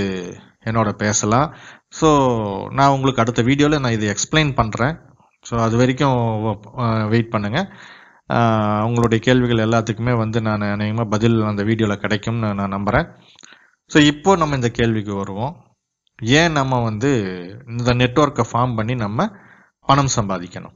என்னோட 0.70 0.90
பேசலாம். 1.04 1.48
ஸோ 2.00 2.10
நான் 2.78 2.94
உங்களுக்கு 2.96 3.24
அடுத்த 3.24 3.42
வீடியோவில் 3.50 3.82
நான் 3.84 3.96
இதை 3.98 4.08
எக்ஸ்பிளைன் 4.14 4.52
பண்ணுறேன் 4.60 4.96
ஸோ 5.46 5.54
அது 5.66 5.76
வரைக்கும் 5.82 6.18
வெயிட் 7.14 7.34
பண்ணுங்கள் 7.34 7.68
உங்களுடைய 8.88 9.20
கேள்விகள் 9.26 9.64
எல்லாத்துக்குமே 9.66 10.14
வந்து 10.22 10.40
நான் 10.48 10.64
அநேகமாக 10.76 11.12
பதில் 11.14 11.38
அந்த 11.50 11.62
வீடியோவில் 11.70 12.02
கிடைக்கும்னு 12.04 12.52
நான் 12.60 12.76
நம்புகிறேன் 12.76 13.08
ஸோ 13.92 13.98
இப்போ 14.12 14.32
நம்ம 14.42 14.56
இந்த 14.60 14.70
கேள்விக்கு 14.78 15.14
வருவோம். 15.22 15.54
ஏன் 16.40 16.56
நம்ம 16.60 16.80
வந்து 16.90 17.10
இந்த 17.74 17.90
நெட்வொர்க்கை 18.02 18.46
ஃபார்ம் 18.52 18.78
பண்ணி 18.80 18.96
நம்ம 19.04 19.28
பணம் 19.90 20.14
சம்பாதிக்கணும்? 20.18 20.76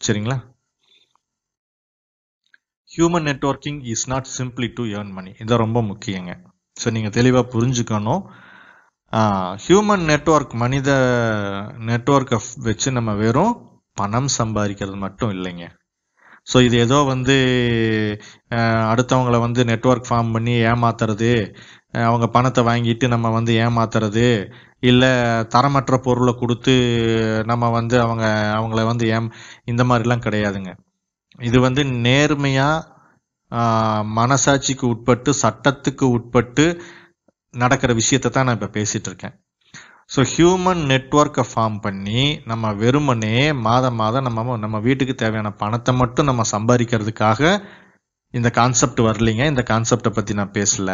சரிங்களா? 0.00 0.38
Human 2.92 3.26
networking 3.28 3.80
is 3.92 4.04
not 4.10 4.28
simply 4.36 4.68
to 4.76 4.84
earn 4.98 5.10
money 5.16 5.30
இதான் 5.42 5.62
ரொம்ப 5.64 5.80
முக்கியங்க. 5.88 6.32
ஸோ 6.76 6.86
நீங்கள் 6.96 7.14
தெளிவாக 7.16 7.44
புரிஞ்சுக்கணும். 7.54 8.22
ஹியூமன் 9.64 10.04
நெட்வொர்க் 10.10 10.54
மனித 10.62 10.90
நெட்ஒர்க்கை 11.90 12.38
வச்சு 12.68 12.88
நம்ம 12.98 13.10
வெறும் 13.22 13.54
பணம் 14.00 14.30
சம்பாதிக்கிறது 14.38 14.98
மட்டும் 15.04 15.32
இல்லைங்க. 15.36 15.66
ஸோ 16.50 16.56
இது 16.66 16.76
ஏதோ 16.86 16.98
வந்து 17.12 17.36
அடுத்தவங்களை 18.92 19.38
வந்து 19.46 19.60
நெட்வொர்க் 19.70 20.08
ஃபார்ம் 20.10 20.32
பண்ணி 20.36 20.54
ஏமாத்துறது 20.72 21.30
அவங்க 22.08 22.26
பணத்தை 22.36 22.62
வாங்கிட்டு 22.70 23.06
நம்ம 23.14 23.26
வந்து 23.38 23.52
ஏமாத்துறது 23.66 24.26
இல்லை 24.90 25.10
தரமற்ற 25.54 25.96
பொருளை 26.06 26.32
கொடுத்து 26.42 26.74
நம்ம 27.50 27.70
வந்து 27.78 27.96
அவங்க 28.06 28.24
அவங்கள 28.58 28.82
வந்து 28.92 29.06
ஏம் 29.16 29.30
இந்த 29.72 29.84
மாதிரிலாம் 29.90 30.26
கிடையாதுங்க. 30.26 30.72
இது 31.38 31.58
வந்து 31.60 31.82
நேர்மையா 32.06 32.68
மனசாட்சிக்கு 34.18 34.84
உட்பட்டு 34.84 35.30
சட்டத்துக்கு 35.42 36.06
உட்பட்டு 36.16 36.64
நடக்கிற 37.54 37.92
விஷயத்தை 37.92 38.30
தான் 38.30 38.46
நான் 38.48 38.58
இப்போ 38.58 38.70
பேசிட்டு 38.78 39.08
இருக்கேன் 39.10 39.34
ஸோ 40.14 40.20
ஹியூமன் 40.32 40.82
நெட்ஒர்க்கை 40.90 41.44
ஃபார்ம் 41.50 41.78
பண்ணி 41.80 42.22
நம்ம 42.44 42.72
வெறுமனே 42.74 43.36
மாதம் 43.66 43.98
மாதம் 44.02 44.26
நம்ம 44.28 44.56
நம்ம 44.56 44.78
வீட்டுக்கு 44.80 45.14
தேவையான 45.14 45.50
பணத்தை 45.62 45.92
மட்டும் 45.94 46.28
நம்ம 46.30 46.44
சம்பாதிக்கிறதுக்காக 46.54 47.42
இந்த 48.34 48.48
கான்செப்ட் 48.58 49.00
வரலைங்க. 49.08 49.44
இந்த 49.52 49.62
கான்செப்டை 49.70 50.10
பற்றி 50.16 50.32
நான் 50.34 50.56
பேசல. 50.56 50.90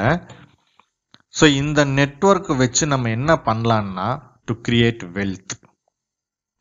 ஸோ 1.34 1.44
இந்த 1.62 1.80
நெட்ஒர்க் 1.98 2.50
வச்சு 2.62 2.84
நம்ம 2.86 3.10
என்ன 3.10 3.32
பண்ணலான்னா 3.46 4.08
டு 4.46 4.54
கிரியேட் 4.68 5.02
வெல்த் 5.16 5.54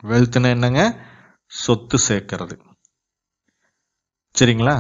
வெல்த்னா 0.04 0.50
என்னங்க? 0.56 0.84
சொத்து 1.52 1.98
சேர்க்கறது. 2.08 2.56
சரிங்களா? 4.36 4.76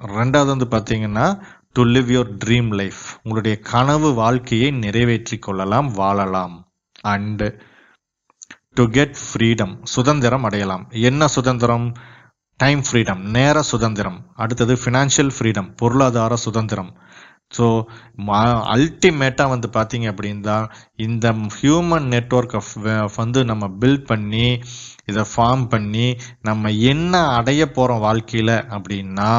ரெண்டாவது 0.00 0.50
வந்து 0.54 0.66
பார்த்தீங்கன்னா 0.72 1.26
to 1.76 1.82
live 1.94 2.08
your 2.14 2.30
dream 2.44 2.70
life 2.80 3.02
உங்களுடைய 3.22 3.54
கனவு 3.70 4.08
வாழ்க்கையை 4.14 4.68
நிறைவேற்றிக் 4.84 5.44
கொள்ளலாம் 5.46 5.88
வாழலாம். 6.00 6.56
அண்ட் 7.14 7.44
டு 8.74 8.84
கெட் 8.96 9.16
ஃப்ரீடம் 9.26 9.74
சுதந்திரம் 9.94 10.46
அடையலாம். 10.48 10.84
என்ன 11.08 11.28
சுதந்திரம்? 11.36 11.86
டைம் 12.60 12.82
ஃப்ரீடம் 12.86 13.22
நேர 13.36 13.56
சுதந்திரம். 13.72 14.18
அடுத்தது 14.42 14.74
ஃபினான்ஷியல் 14.82 15.32
ஃப்ரீடம் 15.36 15.68
பொருளாதார 15.82 16.36
சுதந்திரம். 16.46 16.90
ஸோ 17.56 17.66
அல்டிமேட்டாக 18.74 19.52
வந்து 19.54 19.68
பார்த்தீங்க 19.76 20.06
அப்படின்னா 20.12 20.56
இந்த 21.06 21.26
ஹியூமன் 21.58 22.08
நெட்ஒர்க் 22.14 22.56
ஆஃப் 22.60 22.72
வந்து 23.22 23.42
நம்ம 23.50 23.68
பில்ட் 23.82 24.04
பண்ணி 24.12 24.46
இதை 25.10 25.22
ஃபார்ம் 25.32 25.64
பண்ணி 25.72 26.06
நம்ம 26.48 26.70
என்ன 26.92 27.14
அடைய 27.38 27.62
போகிறோம் 27.76 28.04
வாழ்க்கையில் 28.06 28.56
அப்படின்னா 28.74 29.32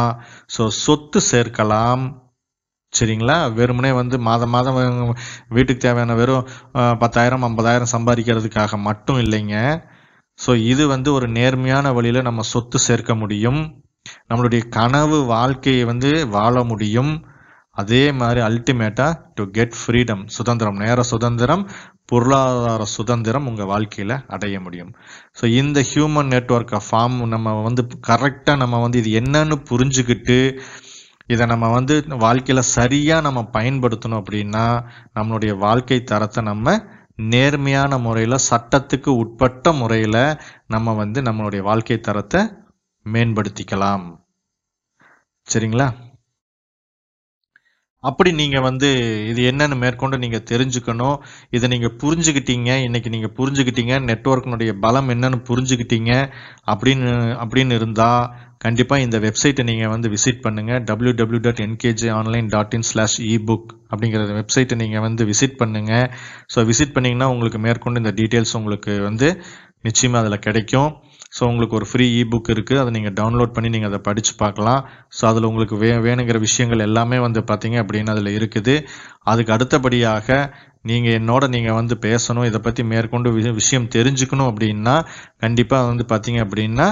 ஸோ 0.55 0.63
சொத்து 0.83 1.19
சேர்க்கலாம். 1.31 2.03
சரிங்களா? 2.93 3.35
வெறுமனே 3.57 3.91
வந்து 3.99 4.15
மாதம் 4.27 4.53
மாதம் 4.55 4.77
வீட்டுக்கு 5.55 5.83
தேவையான 5.83 6.13
வெறும் 6.21 6.47
பத்தாயிரம் 7.03 7.45
ஐம்பதாயிரம் 7.49 7.93
சம்பாதிக்கிறதுக்காக 7.95 8.79
மட்டும் 8.87 9.19
இல்லைங்க. 9.23 9.55
ஸோ 10.39 10.51
இது 10.71 10.83
வந்து 10.93 11.09
ஒரு 11.17 11.27
நேர்மையான 11.37 11.91
வழியில் 11.97 12.27
நம்ம 12.27 12.41
சொத்து 12.53 12.77
சேர்க்க 12.87 13.13
முடியும். 13.23 13.61
நம்மளுடைய 14.29 14.61
கனவு 14.77 15.17
வாழ்க்கையை 15.35 15.83
வந்து 15.91 16.11
வாழ 16.37 16.63
முடியும். 16.71 17.13
அதே 17.77 18.03
மாதிரி 18.19 18.39
அல்டிமேட்டா 18.47 19.07
டு 19.37 19.43
கெட் 19.57 19.75
ஃப்ரீடம் 19.81 20.23
சுதந்திரம் 20.37 20.79
நேர 20.83 21.03
சுதந்திரம் 21.11 21.63
பொருளாதார 22.09 22.83
சுதந்திரம் 22.97 23.47
உங்கள் 23.49 23.69
வாழ்க்கையில் 23.71 24.13
அடைய 24.35 24.55
முடியும். 24.65 24.91
ஸோ 25.39 25.45
இந்த 25.61 25.79
ஹியூமன் 25.91 26.31
நெட்ஒர்க்கை 26.35 26.79
ஃபார்ம் 26.87 27.17
நம்ம 27.33 27.55
வந்து 27.67 27.83
கரெக்டாக 28.09 28.61
நம்ம 28.63 28.79
வந்து 28.85 29.01
இது 29.03 29.11
என்னன்னு 29.21 29.57
புரிஞ்சுக்கிட்டு 29.71 30.37
இதை 31.33 31.45
நம்ம 31.53 31.65
வந்து 31.77 31.95
வாழ்க்கையில் 32.25 32.69
சரியாக 32.75 33.25
நம்ம 33.27 33.41
பயன்படுத்தணும் 33.57 34.21
அப்படின்னா 34.21 34.65
நம்மளுடைய 35.17 35.53
வாழ்க்கை 35.65 35.99
தரத்தை 36.11 36.43
நம்ம 36.43 36.77
நேர்மையான 37.33 37.93
முறையில் 38.05 38.45
சட்டத்துக்கு 38.49 39.11
உட்பட்ட 39.21 39.71
முறையில் 39.81 40.21
நம்ம 40.75 40.93
வந்து 41.01 41.21
நம்மளுடைய 41.27 41.61
வாழ்க்கை 41.69 41.97
தரத்தை 42.07 42.41
மேம்படுத்திக்கலாம். 43.05 44.05
சரிங்களா? 45.47 45.87
அப்படி 48.07 48.29
நீங்கள் 48.41 48.63
வந்து 48.67 48.89
இது 49.31 49.41
என்னன்னு 49.51 49.75
மேற்கொண்டு 49.83 50.17
நீங்கள் 50.23 50.45
தெரிஞ்சுக்கணும். 50.51 51.17
இதை 51.55 51.67
நீங்கள் 51.73 51.95
புரிஞ்சுக்கிட்டீங்க 52.03 52.69
இன்னைக்கு 52.87 53.09
நீங்கள் 53.15 53.33
புரிஞ்சுக்கிட்டீங்க 53.39 53.95
நெட்ஒர்க்கினுடைய 54.09 54.73
பலம் 54.85 55.09
என்னன்னு 55.15 55.39
புரிஞ்சுக்கிட்டீங்க 55.49 56.11
அப்படின்னு 56.73 57.09
அப்படின்னு 57.43 57.77
இருந்தால் 57.79 58.23
கண்டிப்பாக 58.65 59.05
இந்த 59.05 59.17
வெப்சைட்டை 59.25 59.63
நீங்கள் 59.71 59.91
வந்து 59.95 60.07
விசிட் 60.15 60.41
பண்ணுங்க. 60.45 60.71
W 60.87 61.13
W 61.19 61.41
dot 61.45 61.61
NKG 61.67 62.07
online 62.19 62.47
dot 62.55 62.73
in 62.77 62.87
slash 62.91 63.17
ebook 63.35 63.69
அப்படிங்கிற 63.91 64.39
வெப்சைட்டை 64.39 64.77
நீங்கள் 64.83 65.05
வந்து 65.07 65.25
விசிட் 65.31 65.59
பண்ணுங்கள் 65.61 66.07
ஸோ 66.53 66.65
விசிட் 66.71 66.95
பண்ணிங்கன்னா 66.97 67.29
உங்களுக்கு 67.35 67.61
மேற்கொண்டு 67.67 68.03
இந்த 68.03 68.13
டீட்டெயில்ஸ் 68.19 68.57
உங்களுக்கு 68.61 68.93
வந்து 69.09 69.29
நிச்சயமாக 69.87 70.21
அதில் 70.23 70.45
கிடைக்கும். 70.47 70.89
ஸோ 71.31 71.41
உங்களுக்கு 71.49 71.75
ஒரு 71.75 71.87
ஃப்ரீ 71.89 72.05
இ 72.19 72.21
புக் 72.31 72.49
இருக்குது 72.53 72.79
அதை 72.81 72.91
நீங்கள் 72.95 73.15
டவுன்லோட் 73.19 73.53
பண்ணி 73.55 73.69
நீங்கள் 73.69 73.89
அதை 73.91 73.99
படித்து 74.07 74.33
பார்க்கலாம். 74.37 74.81
ஸோ 75.17 75.23
அதில் 75.31 75.47
உங்களுக்கு 75.49 75.75
வே 75.77 75.91
வேணுங்கிற 76.05 76.39
விஷயங்கள் 76.39 76.85
எல்லாமே 76.87 77.19
வந்து 77.19 77.41
பார்த்தீங்க 77.51 77.77
அப்படின்னு 77.83 78.13
அதில் 78.15 78.31
இருக்குது. 78.39 78.75
அதுக்கு 79.23 79.53
அடுத்தபடியாக 79.55 80.37
நீங்கள் 80.85 81.17
என்னோட 81.19 81.43
நீங்கள் 81.47 81.77
வந்து 81.79 81.95
பேசணும். 82.07 82.47
இதை 82.49 82.59
பற்றி 82.59 82.83
மேற்கொண்டு 82.83 83.31
வி- 83.37 83.55
விஷயம் 83.61 83.89
தெரிஞ்சுக்கணும் 83.97 84.49
அப்படின்னா 84.51 84.95
கண்டிப்பாக 85.45 85.89
வந்து 85.91 86.05
பார்த்தீங்க 86.13 86.41
அப்படின்னா 86.45 86.87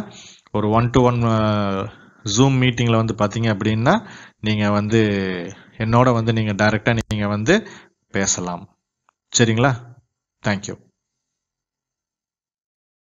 ஒரு 0.54 0.70
ஒன் 0.70 0.90
டு 0.90 1.02
ஒன் 1.02 1.22
ஜூம் 2.36 2.58
மீட்டிங்கில் 2.62 3.02
வந்து 3.02 3.16
பார்த்தீங்க 3.22 3.50
அப்படின்னா 3.56 3.94
நீங்கள் 4.40 4.76
வந்து 4.80 5.02
என்னோட 5.78 6.10
வந்து 6.14 6.32
நீங்கள் 6.34 6.60
டைரெக்டாக 6.64 7.00
நீங்கள் 7.14 7.34
வந்து 7.36 7.56
பேசலாம். 8.14 8.64
சரிங்களா? 9.34 9.72
தேங்க்யூ 10.44 10.76